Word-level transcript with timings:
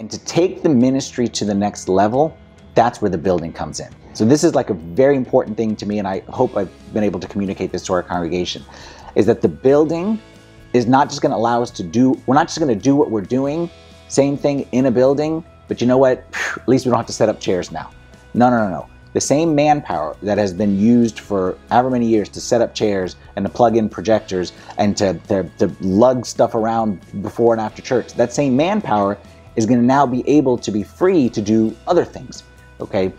And 0.00 0.10
to 0.10 0.18
take 0.24 0.62
the 0.62 0.68
ministry 0.68 1.28
to 1.28 1.44
the 1.44 1.54
next 1.54 1.88
level, 1.88 2.36
that's 2.74 3.00
where 3.00 3.10
the 3.10 3.18
building 3.18 3.52
comes 3.52 3.78
in. 3.78 3.94
So 4.12 4.24
this 4.24 4.42
is 4.42 4.52
like 4.52 4.70
a 4.70 4.74
very 4.74 5.16
important 5.16 5.56
thing 5.56 5.76
to 5.76 5.86
me, 5.86 6.00
and 6.00 6.08
I 6.08 6.20
hope 6.28 6.56
I've 6.56 6.70
been 6.92 7.04
able 7.04 7.20
to 7.20 7.28
communicate 7.28 7.70
this 7.70 7.84
to 7.86 7.92
our 7.92 8.02
congregation, 8.02 8.64
is 9.14 9.26
that 9.26 9.40
the 9.40 9.48
building 9.48 10.20
is 10.72 10.86
not 10.86 11.08
just 11.08 11.22
going 11.22 11.30
to 11.30 11.36
allow 11.36 11.62
us 11.62 11.70
to 11.72 11.84
do, 11.84 12.20
we're 12.26 12.34
not 12.34 12.48
just 12.48 12.58
to 12.58 12.74
do 12.74 12.96
what 12.96 13.12
we're 13.12 13.20
doing, 13.20 13.70
same 14.08 14.36
thing 14.36 14.66
in 14.72 14.86
a 14.86 14.90
building, 14.90 15.44
but 15.68 15.80
you 15.80 15.86
know 15.86 15.98
what? 15.98 16.26
At 16.56 16.68
least 16.68 16.86
we 16.86 16.90
don't 16.90 16.98
have 16.98 17.06
to 17.06 17.12
set 17.12 17.28
up 17.28 17.38
chairs 17.38 17.70
now. 17.70 17.92
No, 18.34 18.50
no, 18.50 18.58
no, 18.64 18.70
no. 18.70 18.88
The 19.12 19.20
same 19.20 19.54
manpower 19.54 20.16
that 20.22 20.38
has 20.38 20.52
been 20.52 20.76
used 20.76 21.20
for 21.20 21.56
however 21.70 21.90
many 21.90 22.06
years 22.06 22.28
to 22.30 22.40
set 22.40 22.60
up 22.60 22.74
chairs 22.74 23.14
and 23.36 23.46
to 23.46 23.52
plug 23.52 23.76
in 23.76 23.88
projectors 23.88 24.52
and 24.76 24.96
to, 24.96 25.14
to, 25.28 25.48
to 25.58 25.68
lug 25.80 26.26
stuff 26.26 26.56
around 26.56 27.00
before 27.22 27.54
and 27.54 27.60
after 27.60 27.80
church, 27.80 28.14
that 28.14 28.32
same 28.32 28.56
manpower 28.56 29.16
is 29.56 29.66
going 29.66 29.80
to 29.80 29.86
now 29.86 30.06
be 30.06 30.28
able 30.28 30.58
to 30.58 30.70
be 30.70 30.82
free 30.82 31.28
to 31.30 31.40
do 31.40 31.76
other 31.86 32.04
things. 32.04 32.42
Okay? 32.80 33.12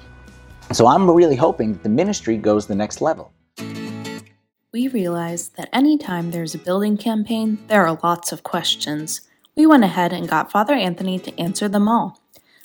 So 0.72 0.88
I'm 0.88 1.10
really 1.10 1.36
hoping 1.36 1.74
that 1.74 1.84
the 1.84 1.90
ministry 1.90 2.38
goes 2.38 2.68
the 2.68 2.76
next 2.76 3.02
level. 3.02 3.32
We 4.74 4.88
realize 4.90 5.50
that 5.50 5.70
anytime 5.72 6.32
there's 6.32 6.54
a 6.54 6.60
building 6.60 6.98
campaign, 6.98 7.60
there 7.68 7.86
are 7.88 7.98
lots 8.04 8.32
of 8.32 8.44
questions. 8.44 9.22
We 9.56 9.66
went 9.66 9.86
ahead 9.86 10.12
and 10.12 10.28
got 10.28 10.52
Father 10.52 10.74
Anthony 10.74 11.18
to 11.20 11.40
answer 11.40 11.70
them 11.70 11.88
all. 11.88 12.20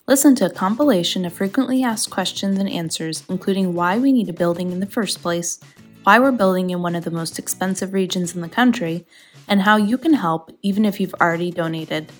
Listen 0.08 0.34
to 0.34 0.46
a 0.46 0.50
compilation 0.50 1.24
of 1.24 1.32
frequently 1.32 1.84
asked 1.84 2.10
questions 2.10 2.58
and 2.58 2.68
answers, 2.68 3.22
including 3.28 3.74
why 3.74 3.96
we 3.96 4.12
need 4.12 4.28
a 4.28 4.32
building 4.32 4.72
in 4.72 4.80
the 4.80 4.86
first 4.86 5.22
place, 5.22 5.60
why 6.02 6.18
we're 6.18 6.32
building 6.32 6.70
in 6.70 6.82
one 6.82 6.96
of 6.96 7.04
the 7.04 7.12
most 7.12 7.38
expensive 7.38 7.92
regions 7.92 8.34
in 8.34 8.40
the 8.40 8.48
country, 8.48 9.06
and 9.46 9.62
how 9.62 9.76
you 9.76 9.96
can 9.96 10.14
help 10.14 10.50
even 10.62 10.84
if 10.84 10.98
you've 10.98 11.14
already 11.20 11.52
donated. 11.52 12.10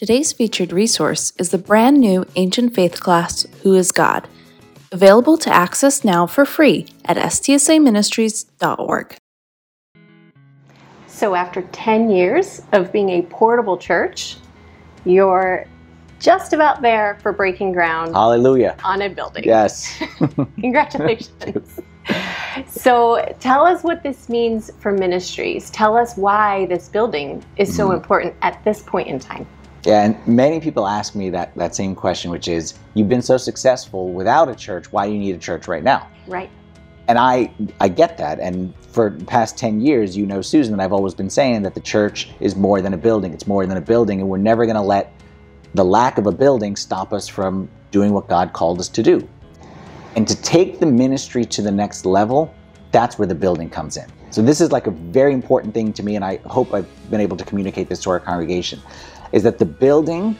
Today's 0.00 0.32
featured 0.32 0.72
resource 0.72 1.34
is 1.36 1.50
the 1.50 1.58
brand 1.58 2.00
new 2.00 2.24
Ancient 2.34 2.72
Faith 2.74 3.02
class, 3.02 3.42
Who 3.64 3.74
is 3.74 3.92
God? 3.92 4.26
Available 4.92 5.36
to 5.36 5.52
access 5.54 6.04
now 6.04 6.26
for 6.26 6.46
free 6.46 6.86
at 7.04 7.18
stsaministries.org. 7.18 9.16
So, 11.06 11.34
after 11.34 11.60
10 11.60 12.08
years 12.08 12.62
of 12.72 12.90
being 12.92 13.10
a 13.10 13.20
portable 13.24 13.76
church, 13.76 14.38
you're 15.04 15.66
just 16.18 16.54
about 16.54 16.80
there 16.80 17.18
for 17.20 17.30
breaking 17.34 17.72
ground 17.72 18.14
Hallelujah. 18.14 18.78
on 18.82 19.02
a 19.02 19.10
building. 19.10 19.44
Yes. 19.44 20.02
Congratulations. 20.60 21.78
so, 22.70 23.36
tell 23.38 23.66
us 23.66 23.84
what 23.84 24.02
this 24.02 24.30
means 24.30 24.70
for 24.80 24.92
ministries. 24.92 25.68
Tell 25.68 25.94
us 25.94 26.16
why 26.16 26.64
this 26.70 26.88
building 26.88 27.44
is 27.58 27.76
so 27.76 27.90
Mhm. 27.90 27.96
important 27.96 28.34
at 28.40 28.64
this 28.64 28.80
point 28.80 29.06
in 29.06 29.18
time. 29.18 29.46
Yeah, 29.84 30.04
and 30.04 30.26
many 30.26 30.60
people 30.60 30.86
ask 30.86 31.14
me 31.14 31.30
that, 31.30 31.54
that 31.56 31.74
same 31.74 31.94
question, 31.94 32.30
which 32.30 32.48
is, 32.48 32.74
you've 32.94 33.08
been 33.08 33.22
so 33.22 33.36
successful 33.36 34.12
without 34.12 34.48
a 34.48 34.54
church, 34.54 34.92
why 34.92 35.06
do 35.06 35.12
you 35.12 35.18
need 35.18 35.34
a 35.34 35.38
church 35.38 35.68
right 35.68 35.82
now? 35.82 36.08
Right. 36.26 36.50
And 37.08 37.18
I, 37.18 37.52
I 37.80 37.88
get 37.88 38.18
that. 38.18 38.38
And 38.40 38.74
for 38.92 39.10
the 39.10 39.24
past 39.24 39.56
10 39.56 39.80
years, 39.80 40.16
you 40.16 40.26
know, 40.26 40.42
Susan, 40.42 40.76
that 40.76 40.84
I've 40.84 40.92
always 40.92 41.14
been 41.14 41.30
saying 41.30 41.62
that 41.62 41.74
the 41.74 41.80
church 41.80 42.28
is 42.40 42.54
more 42.56 42.82
than 42.82 42.92
a 42.92 42.98
building. 42.98 43.32
It's 43.32 43.46
more 43.46 43.66
than 43.66 43.78
a 43.78 43.80
building. 43.80 44.20
And 44.20 44.28
we're 44.28 44.38
never 44.38 44.66
going 44.66 44.76
to 44.76 44.82
let 44.82 45.12
the 45.74 45.84
lack 45.84 46.18
of 46.18 46.26
a 46.26 46.32
building 46.32 46.76
stop 46.76 47.12
us 47.12 47.26
from 47.26 47.68
doing 47.90 48.12
what 48.12 48.28
God 48.28 48.52
called 48.52 48.80
us 48.80 48.88
to 48.90 49.02
do. 49.02 49.26
And 50.14 50.28
to 50.28 50.40
take 50.42 50.78
the 50.78 50.86
ministry 50.86 51.44
to 51.46 51.62
the 51.62 51.70
next 51.70 52.04
level, 52.04 52.54
that's 52.92 53.18
where 53.18 53.26
the 53.26 53.34
building 53.34 53.70
comes 53.70 53.96
in. 53.96 54.06
So 54.30 54.42
this 54.42 54.60
is 54.60 54.70
like 54.70 54.86
a 54.86 54.92
very 54.92 55.32
important 55.32 55.74
thing 55.74 55.92
to 55.94 56.02
me, 56.04 56.14
and 56.14 56.24
I 56.24 56.36
hope 56.46 56.72
I've 56.72 56.88
been 57.10 57.20
able 57.20 57.36
to 57.36 57.44
communicate 57.44 57.88
this 57.88 58.00
to 58.02 58.10
our 58.10 58.20
congregation, 58.20 58.80
is 59.32 59.42
that 59.42 59.58
the 59.58 59.66
building 59.66 60.38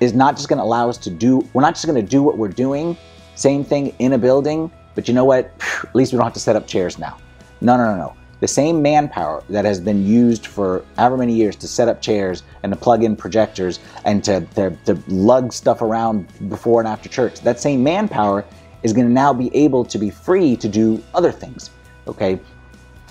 is 0.00 0.12
not 0.12 0.36
just 0.36 0.48
going 0.48 0.58
to 0.58 0.62
allow 0.64 0.90
us 0.90 0.98
to 0.98 1.10
do, 1.10 1.46
we're 1.54 1.62
not 1.62 1.74
just 1.74 1.86
going 1.86 2.02
to 2.02 2.08
do 2.08 2.22
what 2.22 2.36
we're 2.36 2.48
doing, 2.48 2.96
same 3.36 3.64
thing 3.64 3.94
in 3.98 4.12
a 4.12 4.18
building, 4.18 4.70
but 4.94 5.08
you 5.08 5.14
know 5.14 5.24
what? 5.24 5.52
At 5.82 5.94
least 5.94 6.12
we 6.12 6.18
don't 6.18 6.26
have 6.26 6.34
to 6.34 6.40
set 6.40 6.54
up 6.54 6.66
chairs 6.66 6.98
now. 6.98 7.16
No, 7.62 7.76
no, 7.78 7.84
no, 7.84 7.96
no. 7.96 8.16
The 8.40 8.48
same 8.48 8.82
manpower 8.82 9.42
that 9.48 9.64
has 9.64 9.80
been 9.80 10.06
used 10.06 10.46
for 10.46 10.84
however 10.96 11.16
many 11.16 11.34
years 11.34 11.56
to 11.56 11.68
set 11.68 11.88
up 11.88 12.02
chairs 12.02 12.42
and 12.62 12.72
to 12.72 12.78
plug 12.78 13.04
in 13.04 13.16
projectors 13.16 13.80
and 14.04 14.22
to, 14.24 14.40
to, 14.54 14.70
to 14.86 15.02
lug 15.08 15.52
stuff 15.52 15.80
around 15.82 16.26
before 16.48 16.80
and 16.80 16.88
after 16.88 17.08
church, 17.08 17.40
that 17.40 17.60
same 17.60 17.82
manpower 17.82 18.44
is 18.82 18.92
going 18.94 19.06
to 19.06 19.12
now 19.12 19.32
be 19.32 19.54
able 19.54 19.84
to 19.84 19.98
be 19.98 20.10
free 20.10 20.56
to 20.56 20.68
do 20.68 21.02
other 21.14 21.32
things. 21.32 21.70
Okay? 22.06 22.40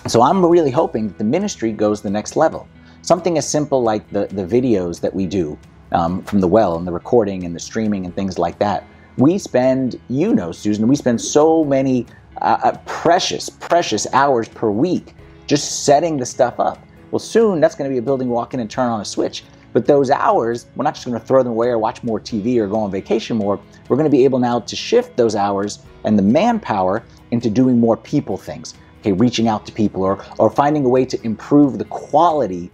So 0.07 0.21
I'm 0.21 0.45
really 0.45 0.71
hoping 0.71 1.07
that 1.09 1.17
the 1.17 1.23
ministry 1.23 1.71
goes 1.71 2.01
the 2.01 2.09
next 2.09 2.35
level. 2.35 2.67
Something 3.01 3.37
as 3.37 3.47
simple 3.47 3.83
like 3.83 4.09
the, 4.09 4.27
the 4.27 4.45
videos 4.45 5.01
that 5.01 5.13
we 5.13 5.25
do 5.25 5.57
um, 5.91 6.23
from 6.23 6.39
the 6.39 6.47
well 6.47 6.77
and 6.77 6.87
the 6.87 6.91
recording 6.91 7.43
and 7.43 7.55
the 7.55 7.59
streaming 7.59 8.05
and 8.05 8.15
things 8.15 8.39
like 8.39 8.59
that. 8.59 8.85
We 9.17 9.38
spend, 9.38 9.99
you 10.07 10.33
know, 10.33 10.51
Susan, 10.51 10.88
we 10.88 10.95
spend 10.95 11.19
so 11.19 11.63
many 11.63 12.05
uh, 12.41 12.59
uh, 12.63 12.77
precious, 12.85 13.49
precious 13.49 14.07
hours 14.13 14.47
per 14.47 14.71
week 14.71 15.13
just 15.47 15.83
setting 15.83 16.17
the 16.17 16.25
stuff 16.25 16.59
up. 16.59 16.79
Well, 17.11 17.19
soon 17.19 17.59
that's 17.59 17.75
going 17.75 17.89
to 17.89 17.93
be 17.93 17.97
a 17.97 18.01
building 18.01 18.29
walk 18.29 18.53
in 18.53 18.59
and 18.59 18.69
turn 18.69 18.89
on 18.89 19.01
a 19.01 19.05
switch. 19.05 19.43
But 19.73 19.85
those 19.85 20.09
hours, 20.09 20.65
we're 20.75 20.83
not 20.83 20.95
just 20.95 21.05
going 21.05 21.19
to 21.19 21.25
throw 21.25 21.43
them 21.43 21.51
away 21.51 21.67
or 21.67 21.77
watch 21.77 22.03
more 22.03 22.19
TV 22.19 22.57
or 22.57 22.67
go 22.67 22.77
on 22.77 22.89
vacation 22.89 23.38
more. 23.38 23.59
We're 23.88 23.97
going 23.97 24.09
to 24.09 24.15
be 24.15 24.23
able 24.23 24.39
now 24.39 24.61
to 24.61 24.75
shift 24.75 25.15
those 25.17 25.35
hours 25.35 25.79
and 26.05 26.17
the 26.17 26.23
manpower 26.23 27.03
into 27.31 27.49
doing 27.49 27.79
more 27.79 27.97
people 27.97 28.38
things. 28.38 28.73
Okay, 28.99 29.13
reaching 29.13 29.47
out 29.47 29.65
to 29.65 29.71
people 29.71 30.03
or, 30.03 30.23
or 30.37 30.49
finding 30.49 30.85
a 30.85 30.89
way 30.89 31.05
to 31.05 31.21
improve 31.25 31.77
the 31.77 31.85
quality 31.85 32.69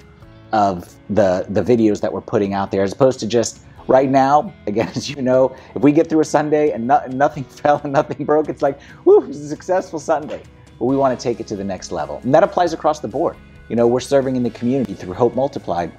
of 0.51 0.95
the, 1.09 1.45
the 1.49 1.61
videos 1.61 2.01
that 2.01 2.11
we're 2.11 2.21
putting 2.21 2.53
out 2.53 2.71
there 2.71 2.81
as 2.81 2.93
opposed 2.93 3.19
to 3.19 3.27
just 3.27 3.61
right 3.87 4.09
now, 4.09 4.53
again, 4.67 4.89
as 4.95 5.09
you 5.09 5.21
know, 5.21 5.55
if 5.75 5.81
we 5.81 5.91
get 5.91 6.09
through 6.09 6.21
a 6.21 6.25
Sunday 6.25 6.71
and 6.71 6.87
no, 6.87 7.01
nothing 7.11 7.43
fell 7.61 7.81
and 7.83 7.93
nothing 7.93 8.25
broke, 8.25 8.49
it's 8.49 8.61
like, 8.61 8.79
whoo, 9.03 9.23
it 9.23 9.29
a 9.29 9.33
successful 9.33 9.99
Sunday. 9.99 10.41
But 10.79 10.85
we 10.85 10.97
want 10.97 11.17
to 11.17 11.23
take 11.23 11.39
it 11.39 11.47
to 11.47 11.55
the 11.55 11.63
next 11.63 11.91
level. 11.91 12.19
And 12.23 12.33
that 12.33 12.43
applies 12.43 12.73
across 12.73 12.99
the 12.99 13.07
board. 13.07 13.37
You 13.69 13.75
know, 13.75 13.87
we're 13.87 13.99
serving 13.99 14.35
in 14.35 14.43
the 14.43 14.49
community 14.49 14.93
through 14.93 15.13
Hope 15.13 15.35
Multiplied. 15.35 15.91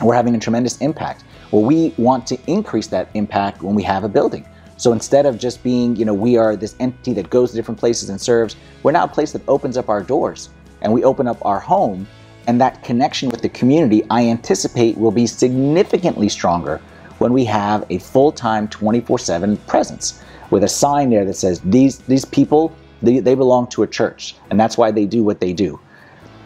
We're 0.00 0.14
having 0.14 0.34
a 0.34 0.38
tremendous 0.38 0.78
impact. 0.78 1.24
Well, 1.50 1.62
we 1.62 1.94
want 1.98 2.26
to 2.28 2.38
increase 2.46 2.86
that 2.88 3.08
impact 3.14 3.62
when 3.62 3.74
we 3.74 3.82
have 3.82 4.04
a 4.04 4.08
building. 4.08 4.46
So 4.78 4.92
instead 4.92 5.26
of 5.26 5.38
just 5.38 5.62
being, 5.62 5.96
you 5.96 6.04
know, 6.04 6.14
we 6.14 6.36
are 6.36 6.56
this 6.56 6.76
entity 6.78 7.12
that 7.14 7.28
goes 7.30 7.50
to 7.50 7.56
different 7.56 7.78
places 7.78 8.08
and 8.08 8.20
serves, 8.20 8.56
we're 8.82 8.92
now 8.92 9.04
a 9.04 9.08
place 9.08 9.32
that 9.32 9.42
opens 9.48 9.76
up 9.76 9.88
our 9.88 10.02
doors 10.02 10.50
and 10.80 10.92
we 10.92 11.02
open 11.02 11.26
up 11.26 11.44
our 11.44 11.58
home. 11.58 12.06
And 12.46 12.60
that 12.60 12.82
connection 12.82 13.28
with 13.28 13.42
the 13.42 13.48
community, 13.48 14.04
I 14.08 14.26
anticipate, 14.26 14.96
will 14.96 15.10
be 15.10 15.26
significantly 15.26 16.28
stronger 16.28 16.80
when 17.18 17.32
we 17.32 17.44
have 17.44 17.84
a 17.90 17.98
full-time 17.98 18.68
24/7 18.68 19.58
presence 19.66 20.22
with 20.50 20.62
a 20.62 20.68
sign 20.68 21.10
there 21.10 21.24
that 21.24 21.34
says 21.34 21.60
these 21.64 21.98
these 21.98 22.24
people 22.24 22.72
they, 23.02 23.18
they 23.18 23.34
belong 23.34 23.66
to 23.66 23.82
a 23.82 23.86
church 23.86 24.34
and 24.50 24.58
that's 24.58 24.78
why 24.78 24.90
they 24.90 25.04
do 25.04 25.22
what 25.24 25.40
they 25.40 25.52
do. 25.52 25.78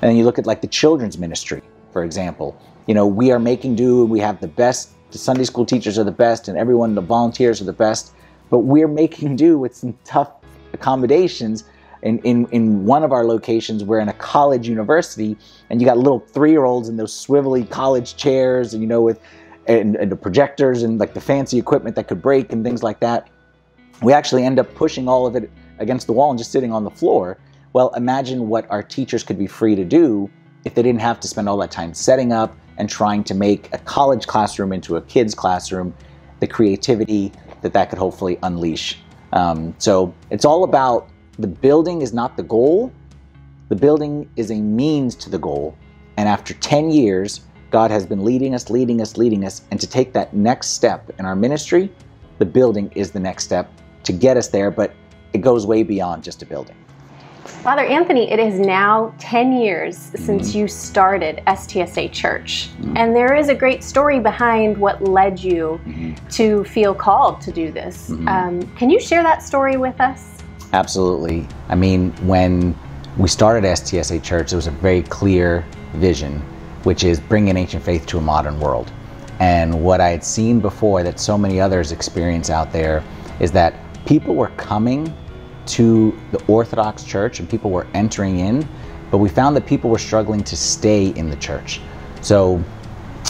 And 0.00 0.09
then 0.09 0.16
you 0.16 0.25
look 0.25 0.38
at 0.38 0.47
like 0.47 0.62
the 0.62 0.66
children's 0.66 1.19
ministry, 1.19 1.62
for 1.93 2.03
example. 2.03 2.56
You 2.87 2.94
know, 2.94 3.06
we 3.06 3.31
are 3.31 3.38
making 3.38 3.76
do, 3.76 4.04
we 4.04 4.19
have 4.20 4.41
the 4.41 4.49
best, 4.49 4.91
the 5.12 5.19
Sunday 5.19 5.44
school 5.44 5.64
teachers 5.64 5.99
are 5.99 6.04
the 6.04 6.10
best, 6.10 6.49
and 6.49 6.59
everyone, 6.59 6.97
the 6.97 7.00
volunteers 7.00 7.60
are 7.60 7.64
the 7.64 7.72
best, 7.72 8.12
but 8.52 8.58
we're 8.58 8.86
making 8.86 9.34
do 9.34 9.58
with 9.58 9.74
some 9.74 9.98
tough 10.04 10.30
accommodations. 10.74 11.64
In, 12.02 12.18
in, 12.18 12.46
in 12.50 12.84
one 12.84 13.02
of 13.02 13.10
our 13.10 13.24
locations, 13.24 13.82
we're 13.82 14.00
in 14.00 14.10
a 14.10 14.12
college 14.14 14.68
university, 14.68 15.38
and 15.70 15.80
you 15.80 15.86
got 15.86 15.96
little 15.96 16.18
three 16.18 16.50
year 16.50 16.64
olds 16.64 16.90
in 16.90 16.98
those 16.98 17.14
swivelly 17.14 17.68
college 17.70 18.16
chairs, 18.16 18.74
and 18.74 18.82
you 18.82 18.86
know, 18.86 19.00
with 19.00 19.20
and, 19.66 19.96
and 19.96 20.12
the 20.12 20.16
projectors 20.16 20.82
and 20.82 21.00
like 21.00 21.14
the 21.14 21.20
fancy 21.20 21.58
equipment 21.58 21.96
that 21.96 22.08
could 22.08 22.20
break 22.20 22.52
and 22.52 22.62
things 22.62 22.82
like 22.82 23.00
that. 23.00 23.30
We 24.02 24.12
actually 24.12 24.44
end 24.44 24.58
up 24.58 24.74
pushing 24.74 25.08
all 25.08 25.26
of 25.26 25.34
it 25.34 25.50
against 25.78 26.06
the 26.06 26.12
wall 26.12 26.28
and 26.28 26.38
just 26.38 26.52
sitting 26.52 26.72
on 26.72 26.84
the 26.84 26.90
floor. 26.90 27.38
Well, 27.72 27.94
imagine 27.94 28.48
what 28.48 28.70
our 28.70 28.82
teachers 28.82 29.22
could 29.22 29.38
be 29.38 29.46
free 29.46 29.76
to 29.76 29.84
do 29.84 30.28
if 30.66 30.74
they 30.74 30.82
didn't 30.82 31.00
have 31.00 31.20
to 31.20 31.28
spend 31.28 31.48
all 31.48 31.56
that 31.58 31.70
time 31.70 31.94
setting 31.94 32.32
up 32.32 32.54
and 32.76 32.90
trying 32.90 33.24
to 33.24 33.34
make 33.34 33.72
a 33.72 33.78
college 33.78 34.26
classroom 34.26 34.74
into 34.74 34.96
a 34.96 35.00
kid's 35.02 35.34
classroom, 35.34 35.94
the 36.40 36.46
creativity 36.46 37.32
that 37.62 37.73
that 37.73 37.91
could 37.91 37.99
hopefully 37.99 38.38
unleash. 38.43 38.99
Um, 39.32 39.75
so 39.79 40.14
it's 40.31 40.44
all 40.44 40.64
about 40.64 41.09
the 41.38 41.47
building 41.47 42.03
is 42.03 42.12
not 42.12 42.37
the 42.37 42.43
goal, 42.43 42.93
the 43.69 43.76
building 43.76 44.29
is 44.37 44.50
a 44.50 44.61
means 44.61 45.14
to 45.17 45.31
the 45.31 45.38
goal. 45.38 45.76
And 46.19 46.29
after 46.29 46.53
10 46.53 46.91
years, 46.91 47.41
God 47.70 47.91
has 47.91 48.05
been 48.05 48.23
leading 48.23 48.55
us, 48.55 48.69
leading 48.69 49.00
us, 49.00 49.17
leading 49.17 49.47
us. 49.47 49.62
And 49.70 49.81
to 49.81 49.87
take 49.87 50.12
that 50.12 50.35
next 50.35 50.75
step 50.75 51.11
in 51.19 51.25
our 51.25 51.35
ministry, 51.35 51.91
the 52.38 52.44
building 52.44 52.93
is 52.94 53.12
the 53.12 53.20
next 53.20 53.44
step 53.44 53.73
to 54.05 54.12
get 54.12 54.37
us 54.37 54.49
there, 54.49 54.70
but 54.70 54.93
it 55.32 55.38
goes 55.38 55.67
way 55.67 55.82
beyond 55.82 56.23
just 56.23 56.43
a 56.43 56.47
building. 56.47 56.76
Father 57.44 57.82
Anthony, 57.82 58.30
it 58.30 58.38
is 58.38 58.58
now 58.58 59.14
10 59.18 59.52
years 59.52 59.96
since 59.96 60.54
you 60.54 60.68
started 60.68 61.42
STSA 61.46 62.12
Church. 62.12 62.70
And 62.96 63.14
there 63.14 63.34
is 63.34 63.48
a 63.48 63.54
great 63.54 63.82
story 63.82 64.20
behind 64.20 64.76
what 64.76 65.02
led 65.02 65.38
you 65.38 65.80
to 66.30 66.64
feel 66.64 66.94
called 66.94 67.40
to 67.42 67.52
do 67.52 67.70
this. 67.72 68.10
Mhm. 68.10 68.28
Um, 68.28 68.62
can 68.76 68.90
you 68.90 69.00
share 69.00 69.22
that 69.22 69.42
story 69.42 69.76
with 69.76 70.00
us? 70.00 70.28
Absolutely. 70.72 71.46
I 71.68 71.74
mean, 71.74 72.12
when 72.24 72.74
we 73.18 73.28
started 73.28 73.64
STSA 73.64 74.18
Church, 74.18 74.50
there 74.50 74.56
was 74.56 74.66
a 74.66 74.70
very 74.70 75.02
clear 75.02 75.64
vision, 75.94 76.42
which 76.84 77.04
is 77.04 77.20
bringing 77.20 77.56
ancient 77.56 77.82
faith 77.82 78.06
to 78.06 78.18
a 78.18 78.20
modern 78.20 78.58
world. 78.58 78.90
And 79.40 79.82
what 79.82 80.00
I 80.00 80.10
had 80.10 80.24
seen 80.24 80.60
before 80.60 81.02
that 81.02 81.18
so 81.18 81.36
many 81.36 81.60
others 81.60 81.92
experience 81.92 82.50
out 82.50 82.72
there 82.72 83.02
is 83.40 83.50
that 83.52 83.74
people 84.06 84.34
were 84.34 84.50
coming 84.56 85.12
to 85.67 86.19
the 86.31 86.44
Orthodox 86.47 87.05
Church 87.05 87.41
and 87.41 87.49
people 87.49 87.70
were 87.70 87.87
entering 87.94 88.38
in, 88.38 88.69
but 89.11 89.19
we 89.19 89.29
found 89.29 89.56
that 89.56 89.67
people 89.67 89.91
were 89.91 89.99
struggling 89.99 90.43
to 90.44 90.56
stay 90.56 91.09
in 91.09 91.31
the 91.31 91.37
church. 91.37 91.81
So 92.20 92.62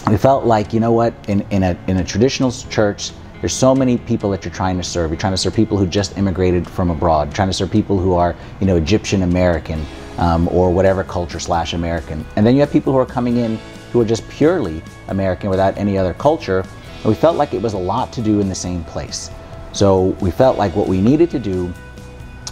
we 0.08 0.17
felt 0.17 0.44
like, 0.44 0.73
you 0.73 0.81
know 0.81 0.93
what, 0.93 1.14
in, 1.29 1.43
in, 1.50 1.62
a, 1.62 1.79
in 1.87 1.99
a 1.99 2.05
traditional 2.05 2.50
church, 2.50 3.12
there's 3.40 3.52
so 3.52 3.75
many 3.75 3.99
people 3.99 4.31
that 4.31 4.44
you're 4.44 4.55
trying 4.55 4.76
to 4.76 4.84
serve. 4.84 5.11
You're 5.11 5.19
trying 5.19 5.32
to 5.32 5.37
serve 5.37 5.55
people 5.55 5.76
who 5.76 5.87
just 5.87 6.17
immigrated 6.17 6.69
from 6.69 6.90
abroad, 6.90 7.29
you're 7.29 7.34
trying 7.34 7.49
to 7.49 7.55
serve 7.55 7.70
people 7.70 7.99
who 7.99 8.14
are, 8.14 8.37
you 8.61 8.67
know, 8.67 8.76
Egyptian 8.76 9.23
American 9.23 9.84
um, 10.19 10.49
or 10.49 10.70
whatever 10.70 11.02
culture 11.02 11.40
slash 11.40 11.75
American. 11.75 12.25
And 12.37 12.46
then 12.46 12.55
you 12.55 12.61
have 12.61 12.70
people 12.70 12.93
who 12.93 12.99
are 12.99 13.06
coming 13.06 13.38
in 13.38 13.58
who 13.93 14.00
are 14.00 14.05
just 14.05 14.26
purely 14.29 14.82
American 15.08 15.50
without 15.50 15.76
any 15.76 15.99
other 15.99 16.14
culture. 16.14 16.61
And 16.61 17.05
we 17.05 17.14
felt 17.14 17.37
like 17.37 17.52
it 17.52 17.61
was 17.61 17.75
a 17.75 17.79
lot 17.79 18.12
to 18.14 18.23
do 18.23 18.40
in 18.40 18.49
the 18.49 18.55
same 18.55 18.84
place. 18.84 19.31
So 19.73 20.17
we 20.20 20.31
felt 20.31 20.56
like 20.56 20.76
what 20.76 20.87
we 20.87 21.00
needed 21.00 21.31
to 21.31 21.38
do 21.38 21.73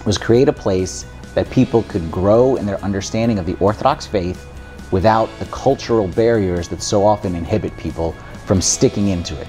was 0.05 0.19
create 0.19 0.49
a 0.49 0.53
place 0.53 1.07
that 1.35 1.49
people 1.51 1.83
could 1.85 2.11
grow 2.11 2.57
in 2.57 2.67
their 2.67 2.83
understanding 2.83 3.39
of 3.39 3.47
the 3.47 3.57
Orthodox 3.59 4.07
faith 4.07 4.47
without 4.91 5.29
the 5.39 5.45
cultural 5.47 6.09
barriers 6.09 6.69
that 6.69 6.83
so 6.83 7.05
often 7.05 7.35
inhibit 7.35 7.77
people 7.77 8.13
from 8.47 8.61
sticking 8.61 9.09
into 9.09 9.41
it, 9.41 9.47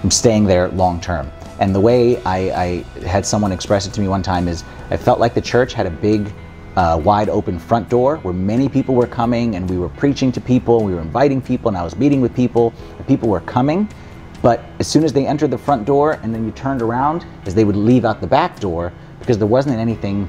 from 0.00 0.10
staying 0.10 0.44
there 0.44 0.68
long 0.70 1.00
term. 1.00 1.30
And 1.60 1.74
the 1.74 1.80
way 1.80 2.20
I, 2.24 2.36
I, 2.38 2.66
had 3.06 3.24
someone 3.24 3.52
express 3.52 3.86
it 3.86 3.92
to 3.92 4.00
me 4.00 4.08
one 4.08 4.22
time 4.22 4.48
is 4.48 4.64
I 4.90 4.96
felt 4.96 5.20
like 5.20 5.34
the 5.34 5.40
church 5.40 5.74
had 5.74 5.86
a 5.86 5.90
big 5.90 6.32
uh, 6.76 7.00
wide 7.04 7.28
open 7.28 7.58
front 7.58 7.88
door 7.88 8.16
where 8.18 8.32
many 8.32 8.68
people 8.68 8.94
were 8.94 9.06
coming 9.06 9.56
and 9.56 9.68
we 9.68 9.76
were 9.76 9.90
preaching 9.90 10.32
to 10.32 10.40
people, 10.40 10.82
we 10.82 10.94
were 10.94 11.00
inviting 11.00 11.40
people, 11.42 11.68
and 11.68 11.76
I 11.76 11.82
was 11.82 11.96
meeting 11.96 12.20
with 12.20 12.34
people, 12.34 12.72
and 12.96 13.06
people 13.06 13.28
were 13.28 13.40
coming. 13.40 13.88
But 14.42 14.64
as 14.78 14.86
soon 14.86 15.04
as 15.04 15.12
they 15.12 15.26
entered 15.26 15.50
the 15.50 15.58
front 15.58 15.84
door 15.84 16.12
and 16.22 16.34
then 16.34 16.46
you 16.46 16.50
turned 16.52 16.80
around, 16.80 17.26
as 17.44 17.54
they 17.54 17.64
would 17.64 17.76
leave 17.76 18.06
out 18.06 18.20
the 18.20 18.26
back 18.26 18.58
door, 18.58 18.92
because 19.20 19.38
there 19.38 19.46
wasn't 19.46 19.78
anything, 19.78 20.28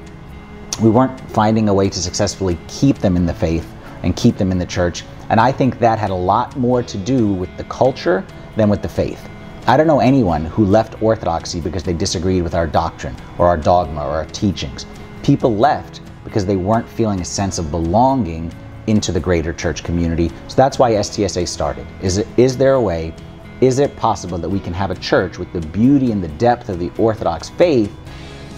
we 0.80 0.90
weren't 0.90 1.18
finding 1.30 1.68
a 1.68 1.74
way 1.74 1.88
to 1.88 1.98
successfully 1.98 2.56
keep 2.68 2.98
them 2.98 3.16
in 3.16 3.26
the 3.26 3.34
faith 3.34 3.68
and 4.02 4.14
keep 4.16 4.36
them 4.36 4.52
in 4.52 4.58
the 4.58 4.66
church. 4.66 5.04
And 5.30 5.40
I 5.40 5.50
think 5.50 5.78
that 5.80 5.98
had 5.98 6.10
a 6.10 6.14
lot 6.14 6.56
more 6.56 6.82
to 6.82 6.98
do 6.98 7.32
with 7.32 7.54
the 7.56 7.64
culture 7.64 8.24
than 8.56 8.68
with 8.68 8.82
the 8.82 8.88
faith. 8.88 9.28
I 9.66 9.76
don't 9.76 9.86
know 9.86 10.00
anyone 10.00 10.44
who 10.44 10.64
left 10.64 11.00
Orthodoxy 11.00 11.60
because 11.60 11.84
they 11.84 11.92
disagreed 11.92 12.42
with 12.42 12.54
our 12.54 12.66
doctrine 12.66 13.14
or 13.38 13.46
our 13.46 13.56
dogma 13.56 14.04
or 14.04 14.10
our 14.10 14.26
teachings. 14.26 14.86
People 15.22 15.54
left 15.56 16.00
because 16.24 16.44
they 16.44 16.56
weren't 16.56 16.88
feeling 16.88 17.20
a 17.20 17.24
sense 17.24 17.58
of 17.58 17.70
belonging 17.70 18.52
into 18.88 19.12
the 19.12 19.20
greater 19.20 19.52
church 19.52 19.84
community. 19.84 20.30
So 20.48 20.56
that's 20.56 20.78
why 20.78 20.92
STSA 20.92 21.46
started. 21.46 21.86
Is, 22.00 22.18
it, 22.18 22.26
is 22.36 22.56
there 22.56 22.74
a 22.74 22.80
way, 22.80 23.14
is 23.60 23.78
it 23.78 23.94
possible 23.96 24.38
that 24.38 24.48
we 24.48 24.58
can 24.58 24.74
have 24.74 24.90
a 24.90 24.96
church 24.96 25.38
with 25.38 25.52
the 25.52 25.60
beauty 25.60 26.10
and 26.10 26.22
the 26.22 26.28
depth 26.28 26.68
of 26.68 26.80
the 26.80 26.90
Orthodox 26.98 27.48
faith, 27.50 27.96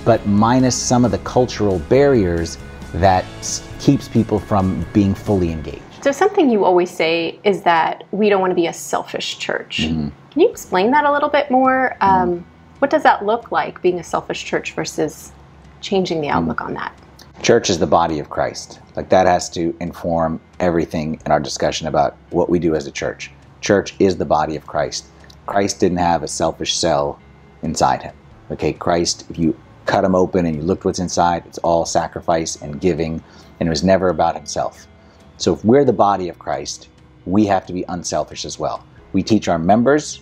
but 0.05 0.27
minus 0.27 0.77
some 0.77 1.05
of 1.05 1.11
the 1.11 1.19
cultural 1.19 1.79
barriers 1.81 2.59
that 2.95 3.25
keeps 3.81 4.09
people 4.09 4.39
from 4.39 4.87
being 4.93 5.15
fully 5.15 5.51
engaged? 5.51 5.83
So, 6.03 6.13
something 6.13 6.51
you 6.51 6.65
always 6.65 6.91
say 6.91 7.39
is 7.45 7.63
that 7.63 8.05
we 8.11 8.29
don't 8.29 8.41
want 8.41 8.51
to 8.51 8.55
be 8.55 8.67
a 8.67 8.73
selfish 8.73 9.39
church. 9.39 9.79
Mm-hmm. 9.83 10.09
Can 10.31 10.41
you 10.41 10.51
explain 10.51 10.91
that 10.91 11.05
a 11.05 11.13
little 11.13 11.31
bit 11.31 11.51
more? 11.51 11.97
Um, 12.01 12.31
mm-hmm. 12.31 12.49
What 12.81 12.91
does 12.91 13.03
that 13.05 13.25
look 13.25 13.51
like, 13.51 13.81
being 13.81 13.99
a 13.99 14.05
selfish 14.05 14.45
church 14.45 14.73
versus 14.73 15.33
changing 15.81 16.21
the 16.21 16.29
outlook 16.29 16.59
mm-hmm. 16.59 16.69
on 16.69 16.75
that? 16.75 16.95
Church 17.43 17.71
is 17.71 17.79
the 17.79 17.87
body 17.87 18.19
of 18.19 18.31
Christ. 18.31 18.81
Like 18.97 19.09
that 19.09 19.27
has 19.27 19.49
to 19.51 19.75
inform 19.81 20.41
everything 20.61 21.21
in 21.25 21.33
our 21.33 21.41
discussion 21.41 21.87
about 21.87 22.17
what 22.31 22.49
we 22.49 22.59
do 22.59 22.75
as 22.75 22.87
a 22.87 22.91
church. 22.91 23.31
Church 23.61 23.95
is 23.99 24.17
the 24.17 24.25
body 24.25 24.57
of 24.57 24.67
Christ. 24.67 25.07
Christ 25.47 25.81
didn't 25.81 25.99
have 25.99 26.23
a 26.23 26.29
selfish 26.29 26.77
cell 26.77 27.19
inside 27.63 28.03
him. 28.03 28.15
Okay, 28.51 28.73
Christ, 28.73 29.25
if 29.31 29.39
you 29.39 29.59
cut 29.87 30.05
him 30.05 30.15
open 30.15 30.47
and 30.47 30.57
you 30.57 30.63
looked 30.63 30.85
what's 30.85 30.99
inside, 30.99 31.45
it's 31.47 31.59
all 31.59 31.85
sacrifice 31.85 32.57
and 32.57 32.81
giving, 32.81 33.23
and 33.61 33.69
it 33.69 33.71
was 33.71 33.85
never 33.85 34.09
about 34.09 34.37
himself. 34.37 34.87
So 35.37 35.53
if 35.55 35.65
we're 35.65 35.85
the 35.85 35.93
body 35.93 36.29
of 36.29 36.39
Christ, 36.39 36.89
we 37.27 37.47
have 37.47 37.67
to 37.67 37.73
be 37.73 37.85
unselfish 37.89 38.45
as 38.45 38.59
well. 38.59 38.85
We 39.13 39.23
teach 39.23 39.49
our 39.49 39.59
members, 39.59 40.21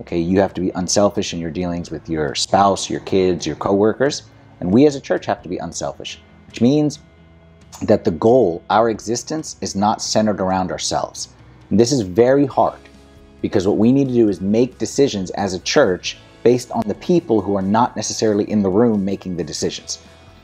okay, 0.00 0.18
you 0.18 0.40
have 0.40 0.54
to 0.54 0.60
be 0.60 0.70
unselfish 0.70 1.32
in 1.32 1.40
your 1.40 1.50
dealings 1.50 1.90
with 1.90 2.08
your 2.08 2.34
spouse, 2.34 2.90
your 2.90 3.00
kids, 3.00 3.46
your 3.46 3.56
coworkers, 3.56 4.24
and 4.60 4.72
we 4.72 4.86
as 4.86 4.96
a 4.96 5.00
church 5.00 5.26
have 5.26 5.42
to 5.42 5.48
be 5.48 5.58
unselfish 5.58 6.20
which 6.54 6.60
means 6.60 7.00
that 7.82 8.04
the 8.04 8.12
goal, 8.12 8.62
our 8.70 8.88
existence, 8.88 9.56
is 9.60 9.74
not 9.74 10.00
centered 10.00 10.40
around 10.40 10.70
ourselves. 10.70 11.30
And 11.68 11.80
this 11.80 11.90
is 11.90 12.02
very 12.02 12.46
hard 12.46 12.78
because 13.42 13.66
what 13.66 13.76
we 13.76 13.90
need 13.90 14.06
to 14.06 14.14
do 14.14 14.28
is 14.28 14.40
make 14.40 14.78
decisions 14.78 15.30
as 15.32 15.52
a 15.52 15.58
church 15.58 16.16
based 16.44 16.70
on 16.70 16.84
the 16.86 16.94
people 16.94 17.40
who 17.40 17.56
are 17.56 17.62
not 17.62 17.96
necessarily 17.96 18.48
in 18.48 18.62
the 18.62 18.68
room 18.68 19.04
making 19.04 19.36
the 19.36 19.42
decisions. 19.42 19.98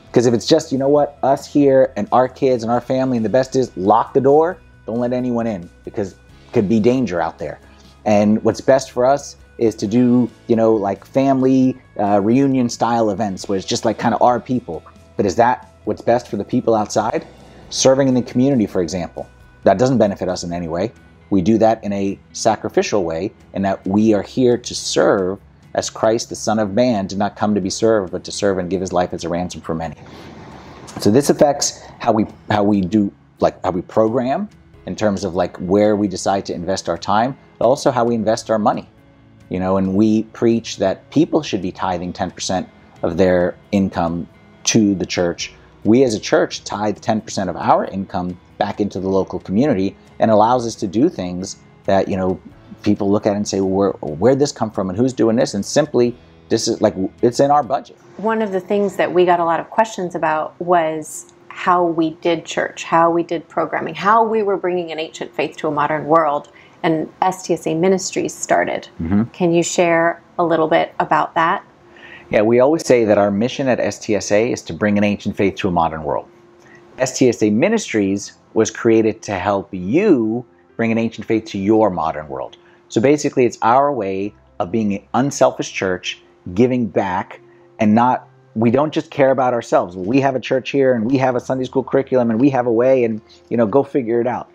Because 0.07 0.25
if 0.25 0.33
it's 0.33 0.45
just, 0.45 0.73
you 0.73 0.77
know 0.77 0.89
what, 0.89 1.17
us 1.23 1.47
here 1.47 1.93
and 1.95 2.09
our 2.11 2.27
kids 2.27 2.63
and 2.63 2.71
our 2.71 2.81
family, 2.81 3.15
and 3.15 3.25
the 3.25 3.29
best 3.29 3.55
is 3.55 3.71
lock 3.77 4.13
the 4.13 4.19
door, 4.19 4.57
don't 4.85 4.99
let 4.99 5.13
anyone 5.13 5.47
in 5.47 5.69
because 5.85 6.15
could 6.51 6.67
be 6.67 6.81
danger 6.81 7.21
out 7.21 7.39
there. 7.39 7.61
And 8.03 8.43
what's 8.43 8.59
best 8.59 8.91
for 8.91 9.05
us 9.05 9.37
is 9.57 9.73
to 9.75 9.87
do, 9.87 10.29
you 10.47 10.55
know, 10.57 10.73
like 10.73 11.05
family 11.05 11.79
uh, 11.97 12.19
reunion 12.19 12.67
style 12.67 13.09
events 13.09 13.47
where 13.47 13.57
it's 13.57 13.65
just 13.65 13.85
like 13.85 13.97
kind 13.97 14.13
of 14.13 14.21
our 14.21 14.39
people. 14.39 14.83
But 15.15 15.25
is 15.25 15.37
that 15.37 15.71
what's 15.85 16.01
best 16.01 16.27
for 16.27 16.37
the 16.37 16.43
people 16.43 16.75
outside. 16.75 17.25
Serving 17.69 18.07
in 18.07 18.13
the 18.13 18.21
community, 18.21 18.67
for 18.67 18.81
example, 18.81 19.29
that 19.63 19.77
doesn't 19.77 19.97
benefit 19.97 20.27
us 20.27 20.43
in 20.43 20.51
any 20.51 20.67
way. 20.67 20.91
We 21.29 21.41
do 21.41 21.57
that 21.59 21.81
in 21.83 21.93
a 21.93 22.19
sacrificial 22.33 23.05
way, 23.05 23.31
in 23.53 23.61
that 23.61 23.85
we 23.87 24.13
are 24.13 24.21
here 24.21 24.57
to 24.57 24.75
serve 24.75 25.39
as 25.73 25.89
Christ, 25.89 26.29
the 26.29 26.35
Son 26.35 26.59
of 26.59 26.73
Man, 26.73 27.07
did 27.07 27.17
not 27.17 27.35
come 27.35 27.55
to 27.55 27.61
be 27.61 27.69
served, 27.69 28.11
but 28.11 28.23
to 28.25 28.31
serve 28.31 28.57
and 28.57 28.69
give 28.69 28.81
his 28.81 28.93
life 28.93 29.13
as 29.13 29.23
a 29.23 29.29
ransom 29.29 29.61
for 29.61 29.75
many. 29.75 29.95
So 30.99 31.11
this 31.11 31.29
affects 31.29 31.81
how 31.99 32.11
we 32.11 32.25
how 32.49 32.63
we 32.63 32.81
do 32.81 33.11
like 33.39 33.61
how 33.63 33.71
we 33.71 33.81
program 33.81 34.49
in 34.85 34.95
terms 34.95 35.23
of 35.23 35.35
like 35.35 35.55
where 35.57 35.95
we 35.95 36.07
decide 36.07 36.45
to 36.47 36.53
invest 36.53 36.89
our 36.89 36.97
time, 36.97 37.37
but 37.57 37.65
also 37.65 37.91
how 37.91 38.03
we 38.03 38.15
invest 38.15 38.49
our 38.49 38.59
money. 38.59 38.89
You 39.49 39.59
know, 39.59 39.77
and 39.77 39.95
we 39.95 40.23
preach 40.23 40.77
that 40.77 41.09
people 41.09 41.43
should 41.43 41.61
be 41.61 41.71
tithing 41.71 42.13
10% 42.13 42.67
of 43.03 43.17
their 43.17 43.57
income 43.71 44.27
to 44.63 44.95
the 44.95 45.05
church 45.05 45.53
we 45.83 46.03
as 46.03 46.13
a 46.13 46.19
church 46.19 46.63
tithe 46.63 46.99
10% 46.99 47.49
of 47.49 47.55
our 47.55 47.85
income 47.85 48.39
back 48.57 48.79
into 48.79 48.99
the 48.99 49.09
local 49.09 49.39
community 49.39 49.95
and 50.19 50.29
allows 50.29 50.67
us 50.67 50.75
to 50.75 50.87
do 50.87 51.09
things 51.09 51.57
that, 51.85 52.07
you 52.07 52.15
know, 52.15 52.39
people 52.83 53.09
look 53.11 53.25
at 53.25 53.33
it 53.33 53.37
and 53.37 53.47
say, 53.47 53.61
well, 53.61 53.93
where, 54.01 54.13
where'd 54.15 54.39
this 54.39 54.51
come 54.51 54.71
from 54.71 54.89
and 54.89 54.97
who's 54.97 55.13
doing 55.13 55.35
this? 55.35 55.53
And 55.53 55.65
simply, 55.65 56.15
this 56.49 56.67
is 56.67 56.81
like, 56.81 56.95
it's 57.21 57.39
in 57.39 57.51
our 57.51 57.63
budget. 57.63 57.97
One 58.17 58.41
of 58.41 58.51
the 58.51 58.59
things 58.59 58.97
that 58.97 59.13
we 59.13 59.25
got 59.25 59.39
a 59.39 59.45
lot 59.45 59.59
of 59.59 59.69
questions 59.69 60.15
about 60.15 60.59
was 60.59 61.33
how 61.47 61.83
we 61.83 62.11
did 62.21 62.45
church, 62.45 62.83
how 62.83 63.11
we 63.11 63.23
did 63.23 63.47
programming, 63.47 63.95
how 63.95 64.23
we 64.23 64.41
were 64.41 64.57
bringing 64.57 64.91
an 64.91 64.99
ancient 64.99 65.33
faith 65.33 65.57
to 65.57 65.67
a 65.67 65.71
modern 65.71 66.05
world. 66.05 66.51
And 66.83 67.11
STSA 67.21 67.77
Ministries 67.77 68.33
started. 68.33 68.87
Mm-hmm. 68.99 69.23
Can 69.25 69.53
you 69.53 69.61
share 69.61 70.21
a 70.39 70.43
little 70.43 70.67
bit 70.67 70.95
about 70.99 71.35
that? 71.35 71.63
Yeah, 72.31 72.41
we 72.41 72.59
always 72.59 72.85
say 72.85 73.05
that 73.05 73.17
our 73.17 73.29
mission 73.29 73.67
at 73.67 73.77
STSA 73.77 74.53
is 74.53 74.61
to 74.63 74.73
bring 74.73 74.97
an 74.97 75.03
ancient 75.03 75.35
faith 75.35 75.55
to 75.57 75.67
a 75.67 75.71
modern 75.71 76.03
world. 76.03 76.27
STSA 76.97 77.51
Ministries 77.51 78.33
was 78.53 78.71
created 78.71 79.21
to 79.23 79.33
help 79.37 79.69
you 79.71 80.45
bring 80.77 80.91
an 80.91 80.97
ancient 80.97 81.27
faith 81.27 81.45
to 81.45 81.59
your 81.59 81.89
modern 81.89 82.27
world. 82.27 82.57
So 82.91 82.99
basically, 82.99 83.45
it's 83.45 83.57
our 83.61 83.91
way 83.93 84.35
of 84.59 84.69
being 84.69 84.93
an 84.95 85.03
unselfish 85.13 85.71
church, 85.71 86.21
giving 86.53 86.87
back, 86.87 87.39
and 87.79 87.95
not, 87.95 88.27
we 88.53 88.69
don't 88.69 88.93
just 88.93 89.11
care 89.11 89.31
about 89.31 89.53
ourselves. 89.53 89.95
We 89.95 90.19
have 90.19 90.35
a 90.35 90.41
church 90.41 90.71
here 90.71 90.93
and 90.93 91.09
we 91.09 91.17
have 91.17 91.37
a 91.37 91.39
Sunday 91.39 91.63
school 91.63 91.85
curriculum 91.85 92.29
and 92.29 92.39
we 92.39 92.49
have 92.49 92.67
a 92.67 92.71
way 92.71 93.05
and, 93.05 93.21
you 93.49 93.55
know, 93.55 93.65
go 93.65 93.81
figure 93.81 94.19
it 94.19 94.27
out. 94.27 94.51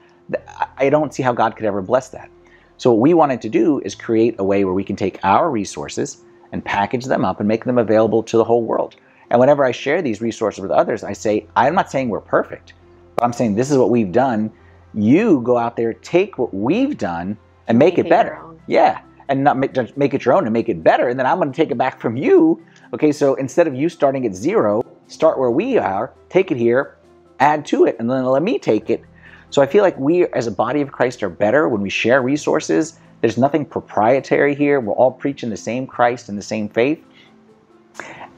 I 0.76 0.90
don't 0.90 1.14
see 1.14 1.22
how 1.22 1.32
God 1.32 1.56
could 1.56 1.64
ever 1.64 1.80
bless 1.80 2.10
that. 2.10 2.28
So 2.76 2.90
what 2.90 3.00
we 3.00 3.14
wanted 3.14 3.40
to 3.40 3.48
do 3.48 3.80
is 3.80 3.94
create 3.94 4.34
a 4.38 4.44
way 4.44 4.66
where 4.66 4.74
we 4.74 4.84
can 4.84 4.96
take 4.96 5.18
our 5.24 5.50
resources 5.50 6.18
and 6.52 6.62
package 6.62 7.06
them 7.06 7.24
up 7.24 7.40
and 7.40 7.48
make 7.48 7.64
them 7.64 7.78
available 7.78 8.22
to 8.24 8.36
the 8.36 8.44
whole 8.44 8.64
world. 8.64 8.96
And 9.30 9.40
whenever 9.40 9.64
I 9.64 9.72
share 9.72 10.02
these 10.02 10.20
resources 10.20 10.60
with 10.60 10.70
others, 10.70 11.02
I 11.04 11.14
say, 11.14 11.46
I'm 11.56 11.74
not 11.74 11.90
saying 11.90 12.10
we're 12.10 12.20
perfect, 12.20 12.74
but 13.16 13.24
I'm 13.24 13.32
saying 13.32 13.54
this 13.54 13.70
is 13.70 13.78
what 13.78 13.88
we've 13.88 14.12
done. 14.12 14.52
You 14.92 15.40
go 15.40 15.56
out 15.56 15.76
there, 15.76 15.94
take 15.94 16.36
what 16.36 16.52
we've 16.52 16.98
done, 16.98 17.38
and 17.68 17.78
make, 17.78 17.96
make 17.96 18.06
it 18.06 18.08
better. 18.08 18.40
Yeah. 18.66 19.00
And 19.28 19.42
not 19.42 19.58
make, 19.58 19.96
make 19.96 20.14
it 20.14 20.24
your 20.24 20.34
own 20.34 20.44
and 20.44 20.52
make 20.52 20.68
it 20.68 20.82
better. 20.84 21.08
And 21.08 21.18
then 21.18 21.26
I'm 21.26 21.38
going 21.38 21.50
to 21.50 21.56
take 21.56 21.70
it 21.70 21.78
back 21.78 22.00
from 22.00 22.16
you. 22.16 22.64
Okay, 22.94 23.10
so 23.10 23.34
instead 23.34 23.66
of 23.66 23.74
you 23.74 23.88
starting 23.88 24.24
at 24.24 24.34
zero, 24.34 24.82
start 25.08 25.38
where 25.38 25.50
we 25.50 25.78
are, 25.78 26.12
take 26.28 26.50
it 26.52 26.56
here, 26.56 26.96
add 27.40 27.66
to 27.66 27.84
it, 27.84 27.96
and 27.98 28.08
then 28.08 28.24
let 28.24 28.42
me 28.42 28.58
take 28.58 28.88
it. 28.88 29.02
So 29.50 29.62
I 29.62 29.66
feel 29.66 29.82
like 29.82 29.98
we 29.98 30.26
as 30.28 30.46
a 30.46 30.52
body 30.52 30.80
of 30.80 30.92
Christ 30.92 31.22
are 31.22 31.28
better 31.28 31.68
when 31.68 31.80
we 31.80 31.90
share 31.90 32.22
resources 32.22 32.98
there's 33.20 33.38
nothing 33.38 33.64
proprietary 33.64 34.54
here. 34.54 34.80
We're 34.80 34.94
all 34.94 35.12
preaching 35.12 35.50
the 35.50 35.56
same 35.56 35.86
Christ 35.86 36.28
and 36.28 36.36
the 36.36 36.42
same 36.42 36.68
faith. 36.68 37.02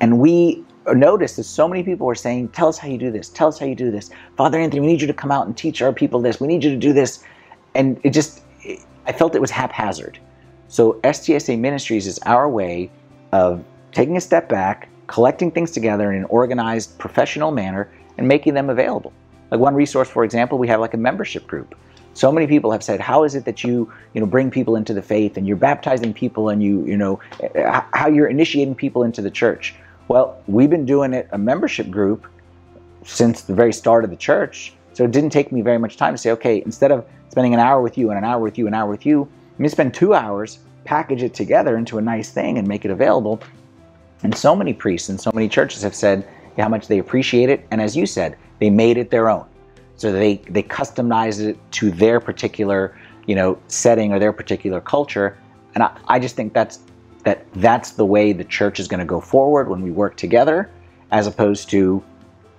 And 0.00 0.18
we 0.18 0.64
noticed 0.86 1.36
that 1.36 1.44
so 1.44 1.68
many 1.68 1.82
people 1.82 2.06
were 2.06 2.14
saying, 2.14 2.48
Tell 2.50 2.68
us 2.68 2.78
how 2.78 2.88
you 2.88 2.98
do 2.98 3.10
this. 3.10 3.28
Tell 3.28 3.48
us 3.48 3.58
how 3.58 3.66
you 3.66 3.74
do 3.74 3.90
this. 3.90 4.10
Father 4.36 4.58
Anthony, 4.58 4.80
we 4.80 4.86
need 4.86 5.00
you 5.00 5.06
to 5.06 5.14
come 5.14 5.30
out 5.30 5.46
and 5.46 5.56
teach 5.56 5.82
our 5.82 5.92
people 5.92 6.20
this. 6.20 6.40
We 6.40 6.46
need 6.46 6.62
you 6.62 6.70
to 6.70 6.76
do 6.76 6.92
this. 6.92 7.24
And 7.74 8.00
it 8.04 8.10
just, 8.10 8.42
I 9.08 9.12
felt 9.12 9.34
it 9.34 9.40
was 9.40 9.50
haphazard. 9.50 10.18
So 10.68 11.00
STSA 11.02 11.58
Ministries 11.58 12.06
is 12.06 12.18
our 12.26 12.48
way 12.48 12.90
of 13.32 13.64
taking 13.92 14.18
a 14.18 14.20
step 14.20 14.48
back, 14.50 14.90
collecting 15.06 15.50
things 15.50 15.70
together 15.70 16.12
in 16.12 16.18
an 16.18 16.24
organized, 16.24 16.98
professional 16.98 17.50
manner, 17.50 17.88
and 18.18 18.28
making 18.28 18.52
them 18.52 18.68
available. 18.68 19.12
Like 19.50 19.60
one 19.60 19.74
resource, 19.74 20.10
for 20.10 20.24
example, 20.24 20.58
we 20.58 20.68
have 20.68 20.78
like 20.78 20.92
a 20.92 20.98
membership 20.98 21.46
group. 21.46 21.74
So 22.12 22.30
many 22.30 22.46
people 22.46 22.70
have 22.70 22.82
said, 22.82 23.00
"How 23.00 23.24
is 23.24 23.34
it 23.34 23.46
that 23.46 23.64
you, 23.64 23.90
you 24.12 24.20
know, 24.20 24.26
bring 24.26 24.50
people 24.50 24.76
into 24.76 24.92
the 24.92 25.02
faith 25.02 25.38
and 25.38 25.46
you're 25.46 25.56
baptizing 25.56 26.12
people 26.12 26.50
and 26.50 26.62
you, 26.62 26.84
you 26.84 26.96
know, 26.96 27.20
how 27.94 28.08
you're 28.08 28.26
initiating 28.26 28.74
people 28.74 29.04
into 29.04 29.22
the 29.22 29.30
church?" 29.30 29.74
Well, 30.08 30.36
we've 30.46 30.68
been 30.68 30.84
doing 30.84 31.14
it 31.14 31.28
a 31.32 31.38
membership 31.38 31.90
group 31.90 32.26
since 33.04 33.42
the 33.42 33.54
very 33.54 33.72
start 33.72 34.04
of 34.04 34.10
the 34.10 34.16
church. 34.16 34.74
So 34.92 35.04
it 35.04 35.12
didn't 35.12 35.30
take 35.30 35.52
me 35.52 35.62
very 35.62 35.78
much 35.78 35.96
time 35.96 36.12
to 36.12 36.18
say, 36.18 36.30
okay, 36.32 36.60
instead 36.64 36.90
of 36.90 37.06
spending 37.30 37.54
an 37.54 37.60
hour 37.60 37.80
with 37.80 37.98
you 37.98 38.10
and 38.10 38.18
an 38.18 38.24
hour 38.24 38.40
with 38.40 38.58
you 38.58 38.66
and 38.66 38.74
an 38.74 38.80
hour 38.80 38.90
with 38.90 39.06
you, 39.06 39.28
let 39.52 39.60
me 39.60 39.68
spend 39.68 39.94
two 39.94 40.14
hours, 40.14 40.58
package 40.84 41.22
it 41.22 41.34
together 41.34 41.76
into 41.76 41.98
a 41.98 42.02
nice 42.02 42.30
thing 42.30 42.58
and 42.58 42.66
make 42.66 42.84
it 42.84 42.90
available. 42.90 43.40
And 44.22 44.36
so 44.36 44.56
many 44.56 44.72
priests 44.72 45.08
and 45.08 45.20
so 45.20 45.30
many 45.34 45.48
churches 45.48 45.82
have 45.82 45.94
said 45.94 46.26
how 46.58 46.68
much 46.68 46.88
they 46.88 46.98
appreciate 46.98 47.50
it. 47.50 47.66
And 47.70 47.80
as 47.80 47.96
you 47.96 48.06
said, 48.06 48.36
they 48.58 48.70
made 48.70 48.96
it 48.96 49.10
their 49.10 49.28
own. 49.28 49.46
So 49.96 50.12
they, 50.12 50.36
they 50.48 50.62
customized 50.62 51.44
it 51.44 51.58
to 51.72 51.90
their 51.90 52.20
particular, 52.20 52.96
you 53.26 53.34
know, 53.34 53.58
setting 53.68 54.12
or 54.12 54.18
their 54.18 54.32
particular 54.32 54.80
culture. 54.80 55.38
And 55.74 55.82
I, 55.82 55.96
I 56.06 56.18
just 56.18 56.36
think 56.36 56.52
that's 56.52 56.80
that 57.24 57.44
that's 57.54 57.90
the 57.92 58.04
way 58.04 58.32
the 58.32 58.44
church 58.44 58.80
is 58.80 58.88
going 58.88 59.00
to 59.00 59.06
go 59.06 59.20
forward 59.20 59.68
when 59.68 59.82
we 59.82 59.90
work 59.90 60.16
together, 60.16 60.70
as 61.10 61.26
opposed 61.26 61.68
to 61.70 62.02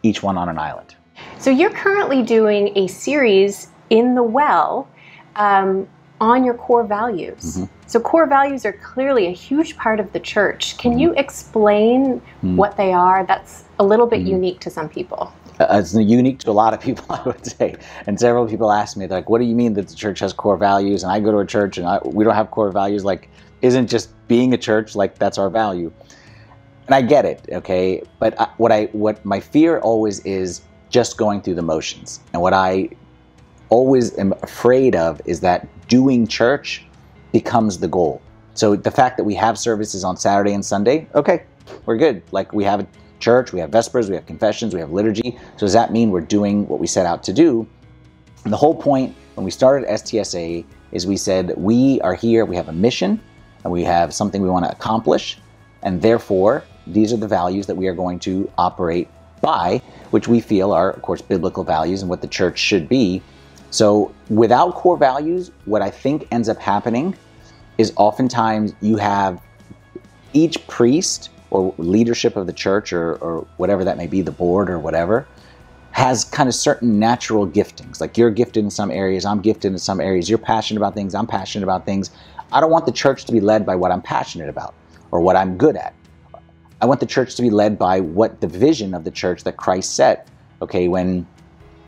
each 0.03 0.21
one 0.21 0.37
on 0.37 0.49
an 0.49 0.59
island. 0.59 0.95
So 1.39 1.49
you're 1.49 1.71
currently 1.71 2.21
doing 2.21 2.77
a 2.77 2.87
series 2.87 3.69
in 3.89 4.15
the 4.15 4.23
well 4.23 4.87
um, 5.35 5.87
on 6.21 6.43
your 6.43 6.53
core 6.53 6.83
values. 6.83 7.57
Mm-hmm. 7.57 7.65
So 7.87 7.99
core 7.99 8.27
values 8.27 8.65
are 8.65 8.73
clearly 8.73 9.27
a 9.27 9.31
huge 9.31 9.77
part 9.77 9.99
of 9.99 10.11
the 10.13 10.19
church. 10.19 10.77
Can 10.77 10.91
mm-hmm. 10.91 10.99
you 10.99 11.13
explain 11.15 12.19
mm-hmm. 12.19 12.55
what 12.55 12.77
they 12.77 12.93
are? 12.93 13.25
That's 13.25 13.63
a 13.79 13.83
little 13.83 14.07
bit 14.07 14.19
mm-hmm. 14.19 14.27
unique 14.27 14.59
to 14.61 14.69
some 14.69 14.89
people. 14.89 15.33
Uh, 15.59 15.67
it's 15.71 15.93
unique 15.93 16.39
to 16.39 16.49
a 16.49 16.53
lot 16.53 16.73
of 16.73 16.79
people, 16.79 17.05
I 17.09 17.21
would 17.23 17.45
say. 17.45 17.75
And 18.07 18.19
several 18.19 18.47
people 18.47 18.71
ask 18.71 18.95
me, 18.95 19.07
like, 19.07 19.29
what 19.29 19.39
do 19.39 19.45
you 19.45 19.55
mean 19.55 19.73
that 19.73 19.87
the 19.87 19.95
church 19.95 20.19
has 20.19 20.33
core 20.33 20.57
values? 20.57 21.03
And 21.03 21.11
I 21.11 21.19
go 21.19 21.31
to 21.31 21.39
a 21.39 21.45
church 21.45 21.77
and 21.77 21.87
I, 21.87 21.99
we 22.05 22.23
don't 22.23 22.35
have 22.35 22.51
core 22.51 22.71
values. 22.71 23.03
Like, 23.03 23.29
isn't 23.61 23.87
just 23.87 24.09
being 24.27 24.53
a 24.53 24.57
church 24.57 24.95
like 24.95 25.17
that's 25.19 25.37
our 25.37 25.49
value? 25.49 25.91
And 26.87 26.95
I 26.95 27.01
get 27.01 27.25
it, 27.25 27.45
okay. 27.51 28.01
But 28.19 28.39
I, 28.39 28.49
what 28.57 28.71
I 28.71 28.85
what 28.93 29.23
my 29.23 29.39
fear 29.39 29.79
always 29.79 30.21
is 30.21 30.61
just 30.89 31.17
going 31.17 31.41
through 31.41 31.55
the 31.55 31.61
motions. 31.61 32.19
And 32.33 32.41
what 32.41 32.53
I 32.53 32.89
always 33.69 34.17
am 34.17 34.33
afraid 34.41 34.95
of 34.95 35.21
is 35.25 35.39
that 35.41 35.67
doing 35.87 36.27
church 36.27 36.85
becomes 37.31 37.77
the 37.79 37.87
goal. 37.87 38.21
So 38.53 38.75
the 38.75 38.91
fact 38.91 39.17
that 39.17 39.23
we 39.23 39.35
have 39.35 39.57
services 39.57 40.03
on 40.03 40.17
Saturday 40.17 40.53
and 40.53 40.65
Sunday, 40.65 41.07
okay, 41.15 41.43
we're 41.85 41.97
good. 41.97 42.21
Like 42.31 42.51
we 42.51 42.63
have 42.63 42.81
a 42.81 42.87
church, 43.19 43.53
we 43.53 43.59
have 43.59 43.69
Vespers, 43.69 44.09
we 44.09 44.15
have 44.15 44.25
confessions, 44.25 44.73
we 44.73 44.79
have 44.79 44.91
liturgy. 44.91 45.37
So 45.55 45.65
does 45.65 45.73
that 45.73 45.91
mean 45.91 46.09
we're 46.09 46.21
doing 46.21 46.67
what 46.67 46.79
we 46.79 46.87
set 46.87 47.05
out 47.05 47.23
to 47.23 47.33
do? 47.33 47.67
And 48.43 48.51
the 48.51 48.57
whole 48.57 48.75
point 48.75 49.15
when 49.35 49.45
we 49.45 49.51
started 49.51 49.87
STSA 49.87 50.65
is 50.91 51.05
we 51.05 51.17
said 51.17 51.53
we 51.57 52.01
are 52.01 52.15
here, 52.15 52.45
we 52.45 52.55
have 52.55 52.69
a 52.69 52.73
mission, 52.73 53.21
and 53.63 53.71
we 53.71 53.83
have 53.83 54.13
something 54.13 54.41
we 54.41 54.49
want 54.49 54.65
to 54.65 54.71
accomplish, 54.71 55.37
and 55.83 56.01
therefore 56.01 56.63
these 56.87 57.13
are 57.13 57.17
the 57.17 57.27
values 57.27 57.67
that 57.67 57.75
we 57.75 57.87
are 57.87 57.93
going 57.93 58.19
to 58.19 58.49
operate 58.57 59.07
by, 59.41 59.81
which 60.11 60.27
we 60.27 60.41
feel 60.41 60.71
are, 60.71 60.89
of 60.91 61.01
course, 61.01 61.21
biblical 61.21 61.63
values 61.63 62.01
and 62.01 62.09
what 62.09 62.21
the 62.21 62.27
church 62.27 62.57
should 62.57 62.89
be. 62.89 63.21
So 63.71 64.13
without 64.29 64.75
core 64.75 64.97
values, 64.97 65.51
what 65.65 65.81
I 65.81 65.89
think 65.89 66.27
ends 66.31 66.49
up 66.49 66.57
happening 66.57 67.15
is 67.77 67.93
oftentimes 67.95 68.73
you 68.81 68.97
have 68.97 69.41
each 70.33 70.65
priest 70.67 71.29
or 71.51 71.73
leadership 71.77 72.35
of 72.35 72.47
the 72.47 72.53
church 72.53 72.93
or, 72.93 73.15
or 73.15 73.47
whatever 73.57 73.83
that 73.83 73.97
may 73.97 74.07
be, 74.07 74.21
the 74.21 74.31
board 74.31 74.69
or 74.69 74.79
whatever, 74.79 75.27
has 75.91 76.23
kind 76.23 76.47
of 76.47 76.55
certain 76.55 76.99
natural 76.99 77.47
giftings. 77.47 77.99
Like 77.99 78.17
you're 78.17 78.29
gifted 78.29 78.63
in 78.63 78.69
some 78.69 78.91
areas, 78.91 79.25
I'm 79.25 79.41
gifted 79.41 79.71
in 79.71 79.77
some 79.77 79.99
areas, 79.99 80.29
you're 80.29 80.37
passionate 80.37 80.79
about 80.79 80.93
things, 80.93 81.15
I'm 81.15 81.27
passionate 81.27 81.63
about 81.63 81.85
things. 81.85 82.11
I 82.51 82.59
don't 82.59 82.71
want 82.71 82.85
the 82.85 82.91
church 82.91 83.25
to 83.25 83.31
be 83.31 83.39
led 83.39 83.65
by 83.65 83.75
what 83.75 83.91
I'm 83.91 84.01
passionate 84.01 84.49
about 84.49 84.73
or 85.11 85.19
what 85.19 85.35
I'm 85.35 85.57
good 85.57 85.75
at. 85.75 85.93
I 86.81 86.85
want 86.85 86.99
the 86.99 87.05
church 87.05 87.35
to 87.35 87.41
be 87.41 87.49
led 87.49 87.77
by 87.77 87.99
what 87.99 88.41
the 88.41 88.47
vision 88.47 88.93
of 88.93 89.03
the 89.03 89.11
church 89.11 89.43
that 89.43 89.57
Christ 89.57 89.95
set, 89.95 90.27
okay, 90.61 90.87
when 90.87 91.27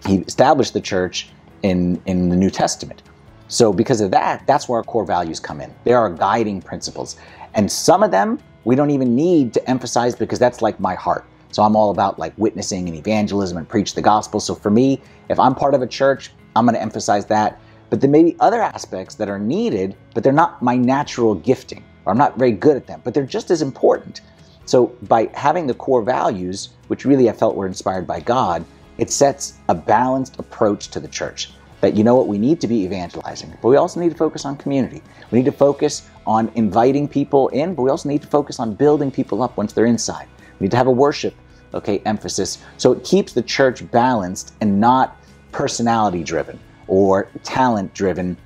he 0.06 0.18
established 0.18 0.74
the 0.74 0.82
church 0.82 1.30
in, 1.64 2.02
in 2.06 2.30
the 2.30 2.36
New 2.36 2.50
Testament. 2.50 3.04
So, 3.48 3.74
because 3.74 4.00
of 4.00 4.12
that, 4.12 4.48
that's 4.48 4.70
where 4.70 4.78
our 4.78 4.84
core 4.84 5.06
values 5.06 5.40
come 5.40 5.60
in. 5.60 5.74
They 5.84 5.94
are 5.94 6.10
guiding 6.10 6.62
principles. 6.62 7.18
And 7.54 7.70
some 7.70 8.02
of 8.02 8.12
them 8.12 8.40
we 8.64 8.76
don't 8.76 8.92
even 8.92 9.16
need 9.16 9.54
to 9.54 9.70
emphasize 9.70 10.16
because 10.16 10.40
that's 10.40 10.62
like 10.62 10.80
my 10.80 10.96
heart. 10.96 11.26
So, 11.52 11.64
I'm 11.64 11.76
all 11.76 11.92
about 11.92 12.18
like 12.18 12.34
witnessing 12.38 12.88
and 12.88 12.98
evangelism 12.98 13.58
and 13.58 13.68
preach 13.68 13.94
the 13.94 14.02
gospel. 14.02 14.40
So, 14.40 14.56
for 14.56 14.70
me, 14.70 15.02
if 15.28 15.38
I'm 15.38 15.54
part 15.54 15.74
of 15.74 15.82
a 15.82 15.88
church, 15.88 16.32
I'm 16.56 16.66
going 16.66 16.76
to 16.76 16.82
emphasize 16.82 17.26
that. 17.26 17.60
But 17.90 18.00
there 18.00 18.10
may 18.10 18.24
be 18.24 18.38
other 18.40 18.62
aspects 18.62 19.16
that 19.16 19.28
are 19.28 19.40
needed, 19.40 19.98
but 20.14 20.24
they're 20.24 20.32
not 20.32 20.62
my 20.62 20.78
natural 20.78 21.36
gifting, 21.36 21.84
or 22.06 22.14
I'm 22.14 22.18
not 22.18 22.40
very 22.40 22.54
good 22.54 22.78
at 22.78 22.88
them, 22.88 23.02
but 23.04 23.14
they're 23.14 23.26
just 23.26 23.52
as 23.52 23.62
important. 23.62 24.22
So, 24.64 24.96
by 25.10 25.30
having 25.34 25.68
the 25.68 25.74
core 25.74 26.02
values, 26.02 26.70
which 26.88 27.04
really 27.04 27.30
I 27.30 27.34
felt 27.34 27.56
were 27.56 27.68
inspired 27.68 28.08
by 28.08 28.22
God, 28.22 28.64
it 29.02 29.10
sets 29.10 29.56
a 29.68 29.74
balanced 29.74 30.38
approach 30.38 30.90
to 30.90 31.00
the 31.00 31.08
church. 31.08 31.50
That 31.82 31.98
you 31.98 32.04
know 32.04 32.16
what, 32.16 32.28
we 32.28 32.38
need 32.38 32.62
to 32.62 32.68
be 32.68 32.84
evangelizing, 32.84 33.58
but 33.60 33.70
we 33.70 33.76
also 33.76 34.00
need 34.00 34.12
to 34.12 34.18
focus 34.18 34.46
on 34.46 34.56
community. 34.56 35.02
We 35.32 35.40
need 35.40 35.46
to 35.46 35.52
focus 35.52 36.08
on 36.28 36.52
inviting 36.54 37.08
people 37.08 37.48
in, 37.48 37.74
but 37.74 37.82
we 37.82 37.90
also 37.90 38.08
need 38.08 38.22
to 38.22 38.28
focus 38.28 38.60
on 38.60 38.76
building 38.76 39.10
people 39.10 39.42
up 39.42 39.58
once 39.58 39.74
they're 39.74 39.88
inside. 39.88 40.28
We 40.60 40.66
need 40.66 40.72
to 40.72 40.78
have 40.78 40.86
a 40.86 40.92
worship, 40.92 41.34
okay, 41.74 41.98
emphasis. 42.06 42.60
So 42.78 42.92
it 42.92 43.04
keeps 43.04 43.34
the 43.34 43.42
church 43.42 43.90
balanced 43.90 44.54
and 44.62 44.80
not 44.80 45.18
personality 45.52 46.24
driven 46.24 46.60
or 46.88 47.28
talent 47.44 47.96
driven. 47.96 48.38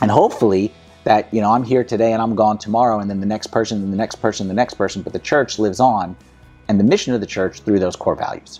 And 0.00 0.10
hopefully 0.10 0.74
that, 1.04 1.32
you 1.32 1.40
know, 1.40 1.52
I'm 1.52 1.62
here 1.62 1.84
today 1.84 2.12
and 2.12 2.20
I'm 2.20 2.34
gone 2.34 2.58
tomorrow, 2.58 2.98
and 2.98 3.08
then 3.08 3.20
the 3.20 3.26
next 3.26 3.48
person, 3.48 3.80
and 3.80 3.92
the 3.92 3.96
next 3.96 4.16
person, 4.16 4.44
and 4.44 4.50
the 4.50 4.60
next 4.60 4.74
person, 4.74 5.02
but 5.02 5.12
the 5.12 5.20
church 5.20 5.60
lives 5.60 5.78
on 5.78 6.16
and 6.66 6.80
the 6.80 6.84
mission 6.84 7.14
of 7.14 7.20
the 7.20 7.26
church 7.28 7.60
through 7.60 7.78
those 7.78 7.94
core 7.94 8.16
values. 8.16 8.58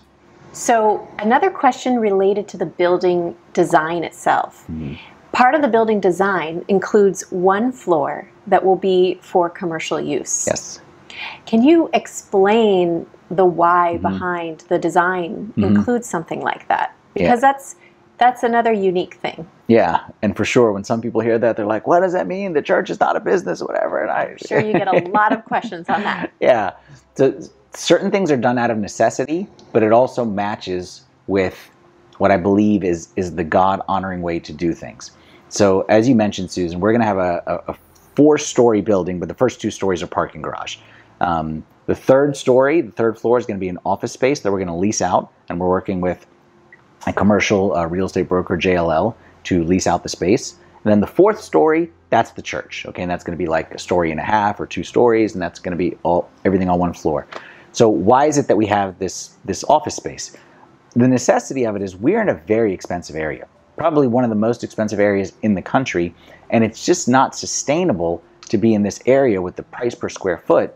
So, 0.55 1.07
another 1.19 1.51
question 1.51 1.99
related 1.99 2.47
to 2.49 2.57
the 2.57 2.67
building 2.67 3.37
design 3.53 4.05
itself. 4.05 4.65
Mm-hmm. 4.71 4.95
Part 5.33 5.57
of 5.57 5.63
the 5.63 5.69
building 5.69 5.99
design 5.99 6.65
includes 6.69 7.23
one 7.31 7.73
floor 7.73 8.31
that 8.47 8.65
will 8.65 8.77
be 8.77 9.19
for 9.21 9.51
commercial 9.51 10.01
use. 10.01 10.47
Yes. 10.47 10.81
Can 11.45 11.65
you 11.65 11.91
explain 11.93 13.05
the 13.33 13.45
why 13.45 13.95
mm-hmm. 13.95 14.03
behind 14.03 14.61
the 14.69 14.79
design 14.79 15.53
mm-hmm. 15.57 15.65
includes 15.65 16.09
something 16.09 16.41
like 16.41 16.69
that? 16.69 16.95
Because 17.15 17.43
yeah. 17.43 17.53
that's 17.53 17.77
that's 18.19 18.45
another 18.45 18.73
unique 18.73 19.15
thing. 19.15 19.49
Yeah, 19.67 20.07
and 20.23 20.37
for 20.37 20.45
sure, 20.45 20.73
when 20.73 20.85
some 20.85 21.01
people 21.01 21.21
hear 21.21 21.37
that, 21.37 21.57
they're 21.57 21.67
like, 21.67 21.89
"What 21.89 22.01
does 22.01 22.13
that 22.13 22.29
mean? 22.29 22.53
The 22.53 22.63
church 22.63 22.91
is 22.91 23.01
not 23.01 23.17
a 23.17 23.21
business, 23.21 23.61
whatever." 23.61 24.01
And 24.01 24.11
I, 24.11 24.25
am 24.27 24.37
sure 24.47 24.61
you 24.61 24.73
get 24.73 24.87
a 24.87 25.09
lot 25.11 25.33
of 25.33 25.45
questions 25.45 25.89
on 25.89 26.03
that. 26.03 26.31
Yeah, 26.41 26.73
so 27.17 27.43
certain 27.75 28.11
things 28.11 28.31
are 28.31 28.37
done 28.37 28.59
out 28.59 28.71
of 28.71 28.79
necessity, 28.79 29.47
but 29.73 29.83
it 29.83 29.93
also 29.93 30.25
matches 30.25 31.03
with 31.27 31.71
what 32.19 32.31
I 32.31 32.37
believe 32.37 32.85
is 32.85 33.09
is 33.17 33.35
the 33.35 33.45
God 33.45 33.81
honoring 33.89 34.23
way 34.23 34.39
to 34.41 34.53
do 34.53 34.73
things. 34.73 35.11
So 35.49 35.83
as 35.83 36.09
you 36.09 36.15
mentioned, 36.15 36.51
Susan, 36.51 36.81
we're 36.81 36.93
going 36.93 37.01
to 37.01 37.07
have 37.07 37.19
a, 37.19 37.43
a, 37.47 37.73
a 37.73 37.77
four 38.15 38.39
story 38.39 38.81
building, 38.81 39.19
but 39.19 39.29
the 39.29 39.35
first 39.35 39.61
two 39.61 39.71
stories 39.71 40.03
are 40.03 40.07
parking 40.07 40.43
garage. 40.43 40.79
Um, 41.21 41.65
the 41.87 41.95
third 41.95 42.37
story, 42.37 42.81
the 42.81 42.93
third 42.93 43.19
floor, 43.19 43.39
is 43.39 43.47
going 43.47 43.59
to 43.59 43.61
be 43.61 43.69
an 43.69 43.79
office 43.85 44.13
space 44.13 44.41
that 44.41 44.53
we're 44.53 44.59
going 44.59 44.69
to 44.69 44.75
lease 44.75 45.03
out, 45.03 45.31
and 45.49 45.61
we're 45.61 45.69
working 45.69 46.01
with 46.01 46.27
a 47.07 47.13
commercial 47.13 47.75
uh, 47.77 47.87
real 47.87 48.07
estate 48.07 48.29
broker, 48.29 48.57
JLL, 48.57 49.15
to 49.45 49.65
lease 49.65 49.87
out 49.87 50.03
the 50.03 50.09
space. 50.09 50.57
And 50.85 50.91
then 50.91 51.01
the 51.01 51.07
fourth 51.07 51.41
story, 51.41 51.91
that's 52.11 52.33
the 52.33 52.43
church. 52.43 52.85
Okay, 52.87 53.03
and 53.03 53.11
that's 53.11 53.25
going 53.25 53.37
to 53.37 53.43
be 53.43 53.49
like 53.49 53.75
a 53.75 53.79
story 53.79 54.11
and 54.11 54.21
a 54.21 54.25
half 54.25 54.61
or 54.61 54.67
two 54.67 54.83
stories, 54.83 55.35
and 55.35 55.43
that's 55.43 55.59
going 55.59 55.73
to 55.73 55.79
be 55.79 55.97
all 56.03 56.31
everything 56.45 56.69
on 56.69 56.79
one 56.79 56.93
floor. 56.93 57.27
So 57.75 57.89
why 57.89 58.27
is 58.27 58.39
it 58.39 58.47
that 58.47 58.57
we 58.57 58.67
have 58.67 59.01
this, 59.01 59.35
this 59.45 59.65
office 59.65 59.97
space? 59.97 60.37
The 60.95 61.09
necessity 61.09 61.67
of 61.67 61.75
it 61.75 61.83
is 61.83 61.97
we're 61.97 62.23
in 62.23 62.29
a 62.29 62.35
very 62.35 62.73
expensive 62.73 63.17
area, 63.17 63.49
probably 63.77 64.07
one 64.07 64.23
of 64.23 64.31
the 64.31 64.37
most 64.37 64.63
expensive 64.63 65.01
areas 65.01 65.33
in 65.43 65.55
the 65.55 65.63
country, 65.63 66.15
and 66.51 66.63
it's 66.63 66.87
just 66.87 67.09
not 67.09 67.35
sustainable 67.35 68.23
to 68.49 68.59
be 68.59 68.75
in 68.75 68.85
this 68.85 69.01
area 69.07 69.43
with 69.43 69.57
the 69.57 69.65
price 69.65 69.97
per 69.97 70.09
square 70.09 70.39
foot 70.39 70.73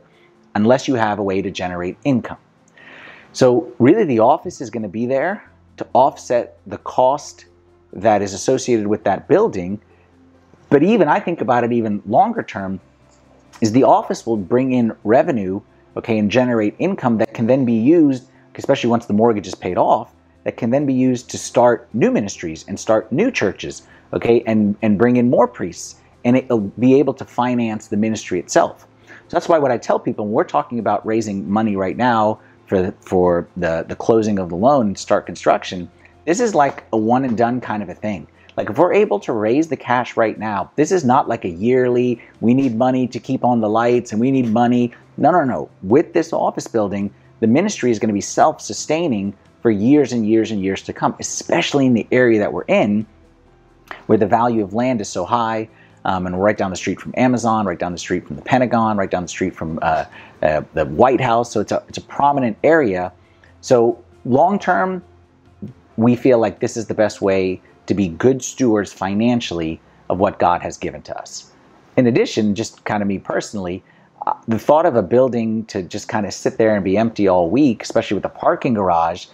unless 0.56 0.88
you 0.88 0.94
have 0.94 1.20
a 1.20 1.22
way 1.22 1.40
to 1.40 1.52
generate 1.52 1.96
income. 2.02 2.38
So 3.32 3.72
really 3.78 4.04
the 4.04 4.18
office 4.18 4.60
is 4.60 4.68
going 4.68 4.82
to 4.82 4.88
be 4.88 5.06
there 5.06 5.48
to 5.76 5.86
offset 5.92 6.58
the 6.66 6.78
cost 6.78 7.44
that 7.92 8.22
is 8.22 8.34
associated 8.34 8.88
with 8.88 9.04
that 9.04 9.28
building. 9.28 9.80
But 10.68 10.82
even 10.82 11.06
I 11.06 11.20
think 11.20 11.40
about 11.40 11.62
it 11.62 11.70
even 11.70 12.02
longer 12.06 12.42
term 12.42 12.80
is 13.60 13.70
the 13.70 13.84
office 13.84 14.26
will 14.26 14.36
bring 14.36 14.72
in 14.72 14.96
revenue 15.04 15.60
okay, 15.98 16.18
and 16.18 16.30
generate 16.30 16.74
income 16.78 17.18
that 17.18 17.34
can 17.34 17.46
then 17.46 17.64
be 17.64 17.74
used, 17.74 18.28
especially 18.54 18.88
once 18.88 19.06
the 19.06 19.12
mortgage 19.12 19.46
is 19.46 19.54
paid 19.54 19.76
off, 19.76 20.12
that 20.44 20.56
can 20.56 20.70
then 20.70 20.86
be 20.86 20.94
used 20.94 21.28
to 21.30 21.38
start 21.38 21.88
new 21.92 22.10
ministries 22.10 22.64
and 22.68 22.78
start 22.78 23.10
new 23.12 23.30
churches, 23.30 23.82
okay, 24.12 24.42
and, 24.46 24.76
and 24.80 24.96
bring 24.96 25.16
in 25.16 25.28
more 25.28 25.46
priests 25.46 25.96
and 26.24 26.36
it'll 26.36 26.60
be 26.60 26.98
able 26.98 27.14
to 27.14 27.24
finance 27.24 27.88
the 27.88 27.96
ministry 27.96 28.38
itself. 28.38 28.86
So 29.06 29.36
that's 29.36 29.48
why 29.48 29.58
what 29.58 29.70
I 29.70 29.78
tell 29.78 29.98
people 29.98 30.24
when 30.24 30.32
we're 30.32 30.44
talking 30.44 30.78
about 30.78 31.06
raising 31.06 31.48
money 31.48 31.76
right 31.76 31.96
now 31.96 32.40
for 32.66 32.82
the, 32.82 32.92
for 33.00 33.48
the, 33.56 33.84
the 33.88 33.96
closing 33.96 34.38
of 34.38 34.48
the 34.48 34.56
loan 34.56 34.88
and 34.88 34.98
start 34.98 35.26
construction, 35.26 35.90
this 36.24 36.40
is 36.40 36.54
like 36.54 36.84
a 36.92 36.96
one 36.96 37.24
and 37.24 37.36
done 37.36 37.60
kind 37.60 37.82
of 37.82 37.88
a 37.88 37.94
thing. 37.94 38.26
Like 38.56 38.70
if 38.70 38.78
we're 38.78 38.92
able 38.92 39.20
to 39.20 39.32
raise 39.32 39.68
the 39.68 39.76
cash 39.76 40.16
right 40.16 40.38
now, 40.38 40.70
this 40.76 40.90
is 40.90 41.04
not 41.04 41.28
like 41.28 41.44
a 41.44 41.48
yearly, 41.48 42.20
we 42.40 42.54
need 42.54 42.76
money 42.76 43.06
to 43.06 43.20
keep 43.20 43.44
on 43.44 43.60
the 43.60 43.68
lights 43.68 44.12
and 44.12 44.20
we 44.20 44.30
need 44.30 44.48
money. 44.48 44.92
No, 45.18 45.30
no, 45.30 45.44
no. 45.44 45.68
With 45.82 46.14
this 46.14 46.32
office 46.32 46.66
building, 46.66 47.12
the 47.40 47.46
ministry 47.46 47.90
is 47.90 47.98
going 47.98 48.08
to 48.08 48.14
be 48.14 48.20
self-sustaining 48.20 49.34
for 49.60 49.70
years 49.70 50.12
and 50.12 50.26
years 50.26 50.50
and 50.50 50.62
years 50.62 50.82
to 50.82 50.92
come, 50.92 51.14
especially 51.18 51.86
in 51.86 51.94
the 51.94 52.06
area 52.10 52.38
that 52.38 52.52
we're 52.52 52.62
in 52.62 53.04
where 54.06 54.18
the 54.18 54.26
value 54.26 54.62
of 54.62 54.74
land 54.74 55.00
is 55.00 55.08
so 55.08 55.24
high. 55.24 55.68
Um, 56.04 56.26
and 56.26 56.40
right 56.40 56.56
down 56.56 56.70
the 56.70 56.76
street 56.76 57.00
from 57.00 57.12
Amazon, 57.16 57.66
right 57.66 57.78
down 57.78 57.92
the 57.92 57.98
street 57.98 58.26
from 58.26 58.36
the 58.36 58.42
Pentagon, 58.42 58.96
right 58.96 59.10
down 59.10 59.22
the 59.22 59.28
street 59.28 59.54
from 59.54 59.78
uh, 59.82 60.04
uh, 60.42 60.62
the 60.72 60.86
White 60.86 61.20
House. 61.20 61.52
So 61.52 61.60
it's 61.60 61.72
a, 61.72 61.82
it's 61.88 61.98
a 61.98 62.02
prominent 62.02 62.56
area. 62.62 63.12
So 63.60 64.02
long 64.24 64.58
term, 64.58 65.02
we 65.96 66.16
feel 66.16 66.38
like 66.38 66.60
this 66.60 66.76
is 66.76 66.86
the 66.86 66.94
best 66.94 67.20
way 67.20 67.60
to 67.86 67.94
be 67.94 68.08
good 68.08 68.42
stewards 68.42 68.92
financially 68.92 69.80
of 70.08 70.18
what 70.18 70.38
God 70.38 70.62
has 70.62 70.78
given 70.78 71.02
to 71.02 71.18
us. 71.18 71.50
In 71.96 72.06
addition, 72.06 72.54
just 72.54 72.84
kind 72.84 73.02
of 73.02 73.08
me 73.08 73.18
personally, 73.18 73.82
the 74.46 74.58
thought 74.58 74.86
of 74.86 74.96
a 74.96 75.02
building 75.02 75.64
to 75.66 75.82
just 75.82 76.08
kind 76.08 76.26
of 76.26 76.32
sit 76.32 76.58
there 76.58 76.74
and 76.74 76.84
be 76.84 76.96
empty 76.96 77.28
all 77.28 77.50
week, 77.50 77.82
especially 77.82 78.16
with 78.16 78.24
a 78.24 78.30
parking 78.30 78.74
garage, 78.74 79.26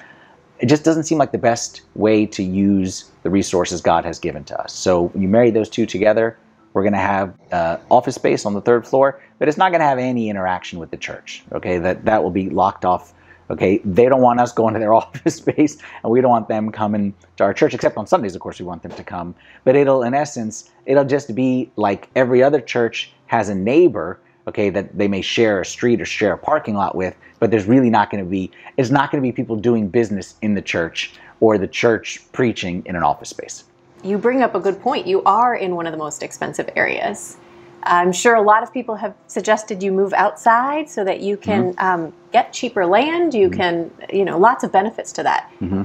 it 0.61 0.67
just 0.67 0.85
doesn't 0.85 1.05
seem 1.05 1.19
like 1.19 1.33
the 1.33 1.39
best 1.39 1.83
way 1.95 2.27
to 2.27 2.43
use 2.43 3.11
the 3.23 3.31
resources 3.31 3.81
God 3.81 4.05
has 4.05 4.19
given 4.19 4.45
to 4.45 4.61
us. 4.61 4.73
So 4.73 5.11
you 5.15 5.29
marry 5.29 5.51
those 5.51 5.69
two 5.69 5.87
together, 5.87 6.39
we're 6.75 6.83
going 6.83 6.93
to 6.93 6.99
have 6.99 7.35
uh, 7.53 7.79
office 7.91 8.17
space 8.17 8.45
on 8.45 8.53
the 8.53 8.61
third 8.61 8.87
floor, 8.87 9.21
but 9.39 9.49
it's 9.49 9.57
not 9.57 9.71
going 9.71 9.81
to 9.81 9.87
have 9.87 9.99
any 9.99 10.29
interaction 10.29 10.81
with 10.81 10.91
the 10.91 10.97
church. 10.97 11.45
Okay, 11.53 11.79
that 11.79 12.05
that 12.05 12.23
will 12.23 12.31
be 12.31 12.51
locked 12.51 12.85
off. 12.85 13.15
Okay, 13.49 13.79
they 13.85 14.07
don't 14.07 14.23
want 14.23 14.41
us 14.41 14.53
going 14.53 14.75
to 14.75 14.81
their 14.81 14.93
office 15.03 15.37
space, 15.37 15.79
and 16.03 16.13
we 16.13 16.21
don't 16.21 16.31
want 16.31 16.49
them 16.49 16.73
coming 16.73 17.15
to 17.37 17.45
our 17.45 17.55
church. 17.55 17.75
Except 17.75 17.97
on 17.97 18.09
Sundays, 18.09 18.35
of 18.35 18.41
course, 18.41 18.59
we 18.59 18.67
want 18.67 18.83
them 18.83 18.93
to 18.93 19.05
come. 19.05 19.37
But 19.63 19.77
it'll, 19.77 20.03
in 20.03 20.15
essence, 20.15 20.69
it'll 20.85 21.05
just 21.05 21.35
be 21.35 21.71
like 21.77 22.09
every 22.17 22.43
other 22.43 22.61
church 22.61 23.13
has 23.27 23.49
a 23.49 23.55
neighbor. 23.55 24.19
Okay, 24.47 24.69
that 24.71 24.97
they 24.97 25.09
may 25.09 25.23
share 25.23 25.61
a 25.61 25.65
street 25.65 26.01
or 26.01 26.05
share 26.05 26.35
a 26.35 26.39
parking 26.39 26.75
lot 26.75 26.95
with, 26.95 27.17
but 27.39 27.51
there's 27.51 27.65
really 27.65 27.91
not 27.91 28.11
going 28.11 28.23
to 28.23 28.29
be. 28.29 28.51
It's 28.77 28.91
not 28.91 29.11
going 29.11 29.23
to 29.23 29.27
be 29.27 29.33
people 29.33 29.57
doing 29.57 29.89
business 29.89 30.35
in 30.43 30.55
the 30.55 30.63
church 30.63 31.13
or 31.41 31.57
the 31.57 31.69
church 31.69 32.21
preaching 32.33 32.83
in 32.85 32.95
an 32.95 33.03
office 33.03 33.31
space 33.31 33.65
you 34.05 34.19
bring 34.19 34.43
up 34.43 34.55
a 34.55 34.61
good 34.61 34.81
point. 34.81 35.07
You 35.07 35.23
are 35.25 35.57
in 35.57 35.75
one 35.75 35.87
of 35.87 35.93
the 35.93 35.99
most 35.99 36.23
expensive 36.23 36.69
areas. 36.77 37.39
I'm 37.83 38.13
sure 38.13 38.35
a 38.35 38.43
lot 38.43 38.63
of 38.63 38.73
people 38.73 38.97
have 38.97 39.15
suggested 39.27 39.83
you 39.83 39.93
move 39.93 40.13
outside 40.13 40.89
so 40.89 41.05
that 41.05 41.21
you 41.21 41.37
can 41.37 41.75
mm-hmm. 41.75 41.87
um, 41.87 42.13
get 42.33 42.53
cheaper 42.53 42.87
land. 42.87 43.35
You 43.35 43.49
mm-hmm. 43.49 43.61
can, 43.61 43.91
you 44.13 44.25
know, 44.25 44.39
lots 44.39 44.63
of 44.65 44.73
benefits 44.73 45.13
to 45.13 45.23
that. 45.23 45.51
Mm-hmm. 45.61 45.83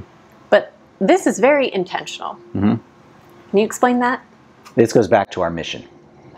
But 0.50 0.72
this 1.00 1.26
is 1.26 1.38
very 1.38 1.72
intentional. 1.72 2.34
Mm-hmm. 2.54 2.76
Can 3.50 3.58
you 3.58 3.64
explain 3.64 3.98
that? 4.00 4.24
This 4.76 4.92
goes 4.92 5.08
back 5.08 5.30
to 5.32 5.40
our 5.42 5.50
mission. 5.50 5.86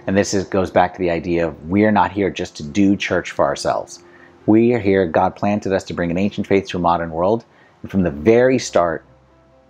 And 0.07 0.17
this 0.17 0.35
is, 0.35 0.45
goes 0.45 0.71
back 0.71 0.95
to 0.95 0.99
the 0.99 1.11
idea 1.11 1.47
of 1.47 1.69
we 1.69 1.85
are 1.85 1.93
not 1.93 2.13
here 2.13 2.31
just 2.31 2.57
to 2.57 2.63
do 2.63 2.97
church 2.97 3.31
for 3.31 3.45
ourselves. 3.45 4.03
We 4.47 4.75
are 4.75 4.81
here, 4.81 5.07
God 5.07 5.37
planted 5.37 5.73
us 5.73 5.85
to 5.85 5.95
bring 5.95 6.11
an 6.11 6.19
ancient 6.19 6.47
faith 6.47 6.67
to 6.69 6.79
a 6.79 6.81
modern 6.81 7.11
world. 7.11 7.45
And 7.83 7.91
from 7.91 8.03
the 8.03 8.11
very 8.11 8.59
start, 8.59 9.05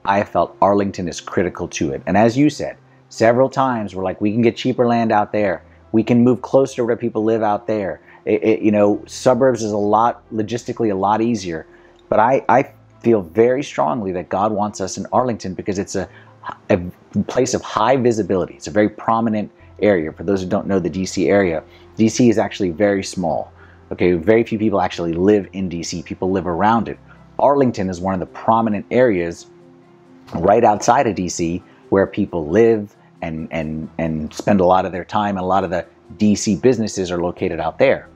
I 0.05 0.25
felt 0.25 0.57
Arlington 0.63 1.09
is 1.09 1.21
critical 1.21 1.69
to 1.69 1.93
it. 1.93 2.03
And 2.07 2.17
as 2.17 2.37
you 2.37 2.49
said, 2.51 2.77
several 3.09 3.49
times 3.49 3.95
we're 3.95 4.05
like, 4.05 4.21
we 4.21 4.33
can 4.33 4.43
get 4.43 4.57
cheaper 4.57 4.87
land 4.87 5.13
out 5.13 5.33
there. 5.33 5.63
We 5.93 6.03
can 6.03 6.25
move 6.25 6.41
closer 6.41 6.77
to 6.77 6.85
where 6.87 6.97
people 6.97 7.23
live 7.23 7.43
out 7.43 7.67
there. 7.67 8.01
It, 8.25 8.43
it, 8.43 8.63
you 8.63 8.73
know, 8.73 9.03
suburbs 9.07 9.63
is 9.63 9.73
a 9.73 9.77
lot, 9.77 10.23
logistically, 10.33 10.91
a 10.91 10.95
lot 10.95 11.21
easier. 11.21 11.67
But 12.09 12.21
I, 12.21 12.45
I 12.49 12.73
feel 13.03 13.21
very 13.23 13.63
strongly 13.63 14.13
that 14.13 14.29
God 14.29 14.53
wants 14.53 14.81
us 14.81 14.97
in 14.97 15.07
Arlington 15.13 15.55
because 15.55 15.79
it's 15.79 15.95
a, 15.95 16.09
a 16.71 16.79
place 17.27 17.53
of 17.53 17.63
high 17.63 17.97
visibility. 17.97 18.55
It's 18.55 18.69
a 18.69 18.71
very 18.71 18.89
prominent 18.89 19.51
area. 19.83 20.13
For 20.13 20.23
those 20.23 20.43
who 20.43 20.49
don't 20.49 20.67
know 20.67 20.79
the 20.79 20.91
DC 20.91 21.29
area, 21.29 21.63
DC 21.99 22.29
is 22.29 22.39
actually 22.39 22.71
very 22.71 23.03
small. 23.03 23.53
Okay, 23.91 24.13
very 24.13 24.43
few 24.45 24.59
people 24.59 24.81
actually 24.81 25.13
live 25.13 25.49
in 25.53 25.69
DC. 25.69 26.05
People 26.05 26.31
live 26.31 26.47
around 26.47 26.89
it. 26.89 26.99
Arlington 27.39 27.91
is 27.91 28.01
one 28.01 28.15
of 28.15 28.21
the 28.21 28.27
prominent 28.27 28.87
areas 28.91 29.47
right 30.35 30.65
outside 30.65 31.07
of 31.07 31.15
DC 31.17 31.63
where 31.91 32.07
people 32.07 32.47
live 32.49 32.97
and, 33.21 33.49
and, 33.51 33.89
and 33.99 34.33
spend 34.33 34.61
a 34.61 34.65
lot 34.65 34.87
of 34.87 34.93
their 34.93 35.05
time, 35.05 35.37
and 35.37 35.45
a 35.45 35.47
lot 35.47 35.63
of 35.63 35.71
the 35.71 35.87
DC 36.17 36.61
businesses 36.61 37.11
are 37.11 37.23
located 37.23 37.61
out 37.61 37.79
there. 37.79 38.09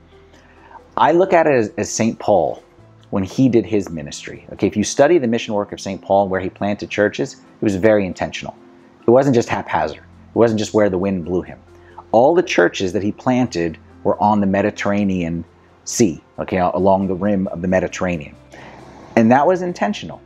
I 0.97 1.11
look 1.11 1.31
at 1.31 1.45
it 1.45 1.73
as, 1.77 1.89
St. 1.91 2.17
Paul 2.17 2.63
when 3.11 3.23
he 3.23 3.47
did 3.47 3.65
his 3.65 3.89
ministry. 3.89 4.45
Okay, 4.53 4.67
if 4.67 4.75
you 4.75 4.83
study 4.83 5.17
the 5.17 5.27
mission 5.27 5.53
work 5.53 5.71
of 5.71 5.79
St. 5.79 6.01
Paul 6.01 6.23
and 6.23 6.31
where 6.31 6.41
he 6.41 6.49
planted 6.49 6.89
churches, 6.89 7.35
it 7.35 7.63
was 7.63 7.75
very 7.75 8.05
intentional. 8.05 8.55
It 9.07 9.11
wasn't 9.11 9.35
just 9.35 9.47
haphazard, 9.47 10.03
it 10.29 10.35
wasn't 10.35 10.59
just 10.59 10.73
where 10.73 10.89
the 10.89 10.97
wind 10.97 11.25
blew 11.25 11.41
him. 11.41 11.59
All 12.11 12.35
the 12.35 12.43
churches 12.43 12.93
that 12.93 13.03
he 13.03 13.11
planted 13.11 13.77
were 14.03 14.21
on 14.21 14.39
the 14.39 14.47
Mediterranean 14.47 15.43
Sea, 15.83 16.21
okay, 16.39 16.57
along 16.57 17.07
the 17.07 17.15
rim 17.15 17.47
of 17.47 17.61
the 17.61 17.67
Mediterranean. 17.67 18.35
And 19.15 19.31
that 19.31 19.47
was 19.47 19.61
intentional 19.61 20.21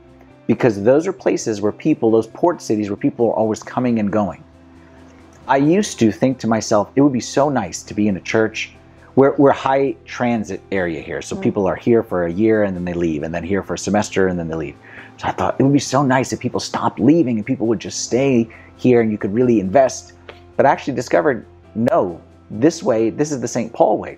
because 0.48 0.84
those 0.84 1.08
are 1.08 1.14
places 1.14 1.62
where 1.62 1.72
people, 1.72 2.12
those 2.12 2.28
port 2.28 2.62
cities 2.62 2.90
where 2.90 2.98
people 2.98 3.28
are 3.28 3.34
always 3.34 3.64
coming 3.64 4.00
and 4.00 4.12
going. 4.12 4.44
I 5.48 5.58
used 5.58 6.00
to 6.00 6.12
think 6.12 6.40
to 6.40 6.48
myself, 6.48 6.92
it 6.96 7.02
would 7.02 7.14
be 7.14 7.22
so 7.22 7.50
nice 7.50 7.84
to 7.84 7.94
be 7.94 8.08
in 8.08 8.18
a 8.18 8.22
church. 8.22 8.72
We're, 9.16 9.36
we're 9.36 9.52
high 9.52 9.96
transit 10.06 10.62
area 10.72 11.02
here, 11.02 11.22
so 11.22 11.36
mm. 11.36 11.42
people 11.42 11.68
are 11.68 11.76
here 11.76 12.04
for 12.04 12.26
a 12.26 12.32
year 12.32 12.64
and 12.64 12.76
then 12.76 12.86
they 12.86 12.94
leave, 12.94 13.24
and 13.24 13.34
then 13.34 13.44
here 13.44 13.64
for 13.64 13.76
a 13.76 13.78
semester 13.78 14.28
and 14.28 14.40
then 14.40 14.48
they 14.48 14.56
leave. 14.56 14.76
So 15.22 15.28
I 15.28 15.34
thought 15.34 15.56
it 15.60 15.64
would 15.64 15.72
be 15.72 15.78
so 15.78 16.02
nice 16.02 16.34
if 16.34 16.40
people 16.40 16.60
stopped 16.60 17.00
leaving 17.00 17.38
and 17.38 17.46
people 17.46 17.68
would 17.68 17.80
just 17.80 18.04
stay 18.04 18.50
here 18.78 19.02
and 19.02 19.12
you 19.12 19.20
could 19.20 19.32
really 19.32 19.60
invest. 19.60 20.14
But 20.58 20.66
I 20.66 20.72
actually 20.72 20.96
discovered 20.96 21.46
no, 21.76 22.20
this 22.50 22.82
way, 22.82 23.12
this 23.12 23.32
is 23.32 23.40
the 23.40 23.48
St. 23.48 23.72
Paul 23.72 24.00
way, 24.00 24.18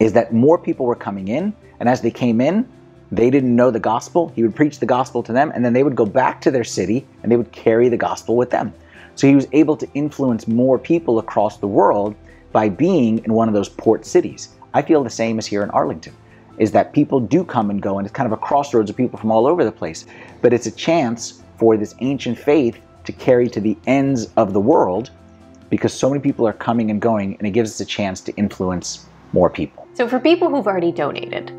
is 0.00 0.14
that 0.14 0.32
more 0.32 0.56
people 0.56 0.86
were 0.86 0.96
coming 0.96 1.28
in, 1.28 1.52
and 1.78 1.90
as 1.90 2.00
they 2.00 2.10
came 2.10 2.40
in, 2.40 2.66
they 3.12 3.28
didn't 3.28 3.54
know 3.54 3.70
the 3.70 3.80
gospel. 3.80 4.32
He 4.34 4.42
would 4.42 4.56
preach 4.56 4.78
the 4.78 4.86
gospel 4.86 5.22
to 5.24 5.32
them, 5.34 5.52
and 5.54 5.62
then 5.62 5.74
they 5.74 5.82
would 5.82 5.94
go 5.94 6.06
back 6.06 6.40
to 6.40 6.50
their 6.50 6.64
city 6.64 7.06
and 7.22 7.30
they 7.30 7.36
would 7.36 7.52
carry 7.52 7.90
the 7.90 7.98
gospel 7.98 8.34
with 8.34 8.48
them. 8.48 8.72
So 9.14 9.26
he 9.26 9.34
was 9.34 9.46
able 9.52 9.76
to 9.76 9.88
influence 9.92 10.48
more 10.48 10.78
people 10.78 11.18
across 11.18 11.58
the 11.58 11.66
world 11.66 12.14
by 12.50 12.70
being 12.70 13.18
in 13.24 13.34
one 13.34 13.48
of 13.48 13.52
those 13.52 13.68
port 13.68 14.06
cities. 14.06 14.56
I 14.72 14.80
feel 14.80 15.04
the 15.04 15.10
same 15.10 15.38
as 15.38 15.46
here 15.46 15.62
in 15.62 15.70
Arlington, 15.70 16.14
is 16.58 16.72
that 16.72 16.92
people 16.92 17.20
do 17.20 17.44
come 17.44 17.70
and 17.70 17.80
go, 17.80 17.98
and 17.98 18.06
it's 18.06 18.14
kind 18.14 18.26
of 18.26 18.32
a 18.32 18.40
crossroads 18.40 18.90
of 18.90 18.96
people 18.96 19.18
from 19.18 19.30
all 19.30 19.46
over 19.46 19.64
the 19.64 19.72
place. 19.72 20.06
But 20.42 20.52
it's 20.52 20.66
a 20.66 20.70
chance 20.70 21.42
for 21.56 21.76
this 21.76 21.94
ancient 22.00 22.38
faith 22.38 22.78
to 23.04 23.12
carry 23.12 23.48
to 23.48 23.60
the 23.60 23.76
ends 23.86 24.28
of 24.36 24.52
the 24.52 24.60
world 24.60 25.10
because 25.70 25.92
so 25.92 26.08
many 26.08 26.20
people 26.20 26.46
are 26.46 26.52
coming 26.52 26.90
and 26.90 27.00
going, 27.00 27.36
and 27.36 27.46
it 27.46 27.50
gives 27.50 27.70
us 27.70 27.80
a 27.80 27.84
chance 27.84 28.20
to 28.22 28.32
influence 28.36 29.06
more 29.32 29.50
people. 29.50 29.86
So, 29.94 30.08
for 30.08 30.18
people 30.18 30.48
who've 30.48 30.66
already 30.66 30.92
donated, 30.92 31.52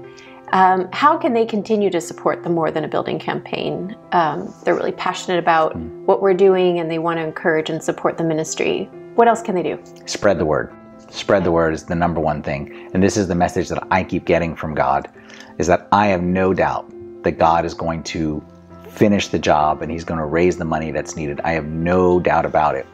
um, 0.52 0.90
how 0.94 1.18
can 1.18 1.34
they 1.34 1.46
continue 1.46 1.90
to 1.92 2.02
support 2.02 2.44
the 2.44 2.50
More 2.50 2.72
Than 2.72 2.84
a 2.84 2.88
Building 2.88 3.20
campaign? 3.20 3.96
Um, 4.12 4.54
they're 4.64 4.76
really 4.76 4.92
passionate 4.92 5.38
about 5.38 5.78
mm. 5.78 6.06
what 6.06 6.22
we're 6.22 6.34
doing 6.34 6.80
and 6.80 6.90
they 6.90 6.98
want 6.98 7.18
to 7.18 7.24
encourage 7.24 7.70
and 7.70 7.84
support 7.84 8.18
the 8.18 8.24
ministry. 8.24 8.90
What 9.16 9.28
else 9.28 9.42
can 9.42 9.54
they 9.54 9.64
do? 9.64 9.80
Spread 10.06 10.40
the 10.40 10.46
word. 10.46 10.74
Spread 11.12 11.44
the 11.44 11.52
word 11.52 11.74
is 11.74 11.86
the 11.86 11.96
number 11.96 12.22
one 12.22 12.44
thing. 12.44 12.90
And 12.94 13.02
this 13.02 13.18
is 13.18 13.28
the 13.28 13.36
message 13.36 13.70
that 13.70 13.86
I 13.90 14.04
keep 14.04 14.26
getting 14.26 14.56
from 14.56 14.76
God 14.76 15.10
is 15.58 15.66
that 15.68 15.88
I 15.92 16.08
have 16.08 16.22
no 16.22 16.54
doubt 16.54 16.92
that 17.24 17.34
God 17.34 17.66
is 17.66 17.74
going 17.74 18.04
to 18.04 18.44
finish 18.90 19.28
the 19.30 19.40
job 19.40 19.82
and 19.82 19.92
he's 19.92 20.04
going 20.04 20.20
to 20.20 20.26
raise 20.26 20.58
the 20.58 20.66
money 20.66 20.92
that's 20.92 21.16
needed. 21.16 21.42
I 21.42 21.54
have 21.54 21.66
no 21.66 22.20
doubt 22.20 22.46
about 22.46 22.76
it. 22.76 22.86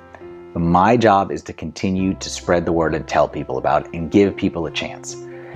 But 0.54 0.62
my 0.62 0.96
job 0.96 1.32
is 1.32 1.44
to 1.44 1.54
continue 1.54 2.14
to 2.14 2.30
spread 2.30 2.66
the 2.66 2.72
word 2.72 2.96
and 2.96 3.06
tell 3.06 3.28
people 3.28 3.58
about 3.58 3.86
it 3.86 3.94
and 3.94 4.10
give 4.10 4.36
people 4.36 4.66
a 4.66 4.72
chance 4.72 5.16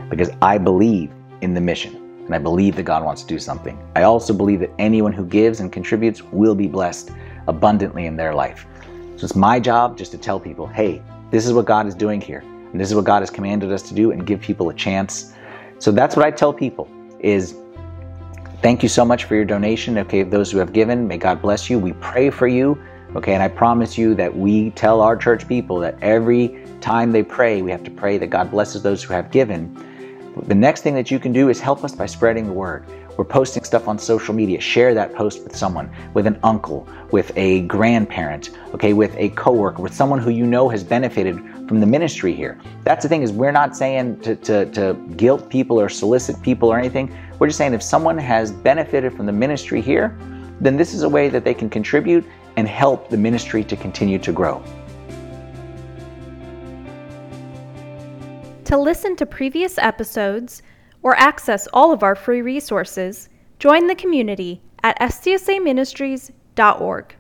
because 0.10 0.30
I 0.42 0.58
believe 0.58 1.12
in 1.42 1.54
the 1.54 1.62
mission. 1.62 1.96
And 2.26 2.36
I 2.36 2.40
believe 2.40 2.76
that 2.76 2.84
God 2.84 3.04
wants 3.06 3.22
to 3.24 3.28
do 3.28 3.40
something. 3.40 3.82
I 3.96 4.04
also 4.04 4.34
believe 4.34 4.60
that 4.60 4.72
anyone 4.78 5.14
who 5.14 5.26
gives 5.26 5.62
and 5.62 5.72
contributes 5.72 6.22
will 6.22 6.56
be 6.56 6.68
blessed 6.68 7.12
abundantly 7.48 8.06
in 8.06 8.18
their 8.18 8.36
life. 8.36 8.68
So 9.16 9.26
it's 9.26 9.36
my 9.36 9.60
job 9.60 9.98
just 9.98 10.12
to 10.12 10.18
tell 10.18 10.40
people, 10.40 10.68
hey, 10.68 11.02
this 11.32 11.46
is 11.46 11.54
what 11.54 11.66
God 11.66 11.88
is 11.88 11.96
doing 11.96 12.22
here. 12.22 12.40
And 12.72 12.80
this 12.80 12.90
is 12.90 12.96
what 12.96 13.06
God 13.06 13.22
has 13.22 13.30
commanded 13.30 13.72
us 13.72 13.82
to 13.84 13.94
do 13.94 14.12
and 14.12 14.26
give 14.26 14.42
people 14.42 14.70
a 14.70 14.74
chance. 14.74 15.34
So 15.80 15.92
that's 15.92 16.16
what 16.16 16.26
I 16.26 16.32
tell 16.32 16.54
people 16.54 16.90
is 17.20 17.56
thank 18.62 18.84
you 18.84 18.90
so 18.90 19.04
much 19.04 19.26
for 19.26 19.36
your 19.36 19.46
donation. 19.46 19.98
Okay, 19.98 20.24
those 20.24 20.52
who 20.52 20.58
have 20.60 20.74
given, 20.74 21.08
may 21.08 21.18
God 21.18 21.42
bless 21.42 21.70
you. 21.70 21.80
We 21.80 21.94
pray 21.94 22.30
for 22.30 22.48
you. 22.48 22.82
Okay, 23.16 23.34
and 23.34 23.42
I 23.42 23.48
promise 23.48 23.98
you 23.98 24.14
that 24.16 24.38
we 24.38 24.70
tell 24.72 25.02
our 25.02 25.18
church 25.18 25.48
people 25.48 25.80
that 25.80 25.98
every 26.02 26.64
time 26.80 27.12
they 27.12 27.24
pray, 27.24 27.62
we 27.62 27.72
have 27.72 27.84
to 27.84 27.92
pray 27.92 28.18
that 28.20 28.28
God 28.28 28.52
blesses 28.52 28.84
those 28.84 29.02
who 29.04 29.14
have 29.14 29.32
given 29.32 29.76
the 30.48 30.56
next 30.56 30.82
thing 30.82 30.96
that 30.96 31.12
you 31.12 31.20
can 31.20 31.32
do 31.32 31.50
is 31.50 31.60
help 31.60 31.84
us 31.84 31.94
by 31.94 32.06
spreading 32.06 32.46
the 32.46 32.54
word. 32.54 32.86
We're 33.20 33.26
posting 33.26 33.66
stuff 33.66 33.90
on 33.90 34.00
social 34.00 34.34
media. 34.34 34.62
Share 34.62 34.94
that 34.94 35.14
post 35.14 35.44
with 35.44 35.54
someone, 35.54 35.92
with 36.14 36.26
an 36.26 36.40
uncle, 36.42 36.88
with 37.12 37.34
a 37.36 37.64
grandparent, 37.64 38.52
okay, 38.74 38.94
with 38.94 39.14
a 39.18 39.28
coworker, 39.32 39.82
with 39.82 39.94
someone 39.94 40.20
who 40.20 40.30
you 40.30 40.46
know 40.46 40.70
has 40.70 40.86
benefited 40.86 41.36
from 41.68 41.82
the 41.82 41.86
ministry 41.86 42.34
here. 42.34 42.58
That's 42.86 43.04
the 43.04 43.10
thing 43.10 43.22
is 43.22 43.34
we're 43.34 43.52
not 43.52 43.76
saying 43.76 44.22
to, 44.22 44.38
to, 44.38 44.72
to 44.72 44.94
guilt 45.18 45.50
people 45.50 45.82
or 45.82 45.90
solicit 45.90 46.42
people 46.42 46.70
or 46.70 46.80
anything. 46.80 47.14
We're 47.40 47.48
just 47.48 47.58
saying 47.58 47.74
if 47.74 47.84
someone 47.84 48.18
has 48.18 48.54
benefited 48.54 49.14
from 49.18 49.26
the 49.26 49.34
ministry 49.34 49.82
here, 49.82 50.18
then 50.62 50.78
this 50.78 50.94
is 50.94 51.02
a 51.02 51.10
way 51.10 51.28
that 51.28 51.44
they 51.44 51.54
can 51.54 51.70
contribute 51.70 52.24
and 52.56 52.70
help 52.70 53.10
the 53.10 53.18
ministry 53.18 53.66
to 53.66 53.76
continue 53.76 54.20
to 54.20 54.32
grow. 54.32 54.64
To 58.64 58.78
listen 58.78 59.18
to 59.18 59.26
previous 59.26 59.78
episodes 59.78 60.62
or 61.02 61.18
access 61.18 61.68
all 61.74 61.92
of 61.92 62.04
our 62.04 62.16
free 62.16 62.42
resources, 62.42 63.28
join 63.60 63.88
the 63.88 63.96
community 63.96 64.62
at 64.84 65.00
stsaministries.org. 65.00 67.16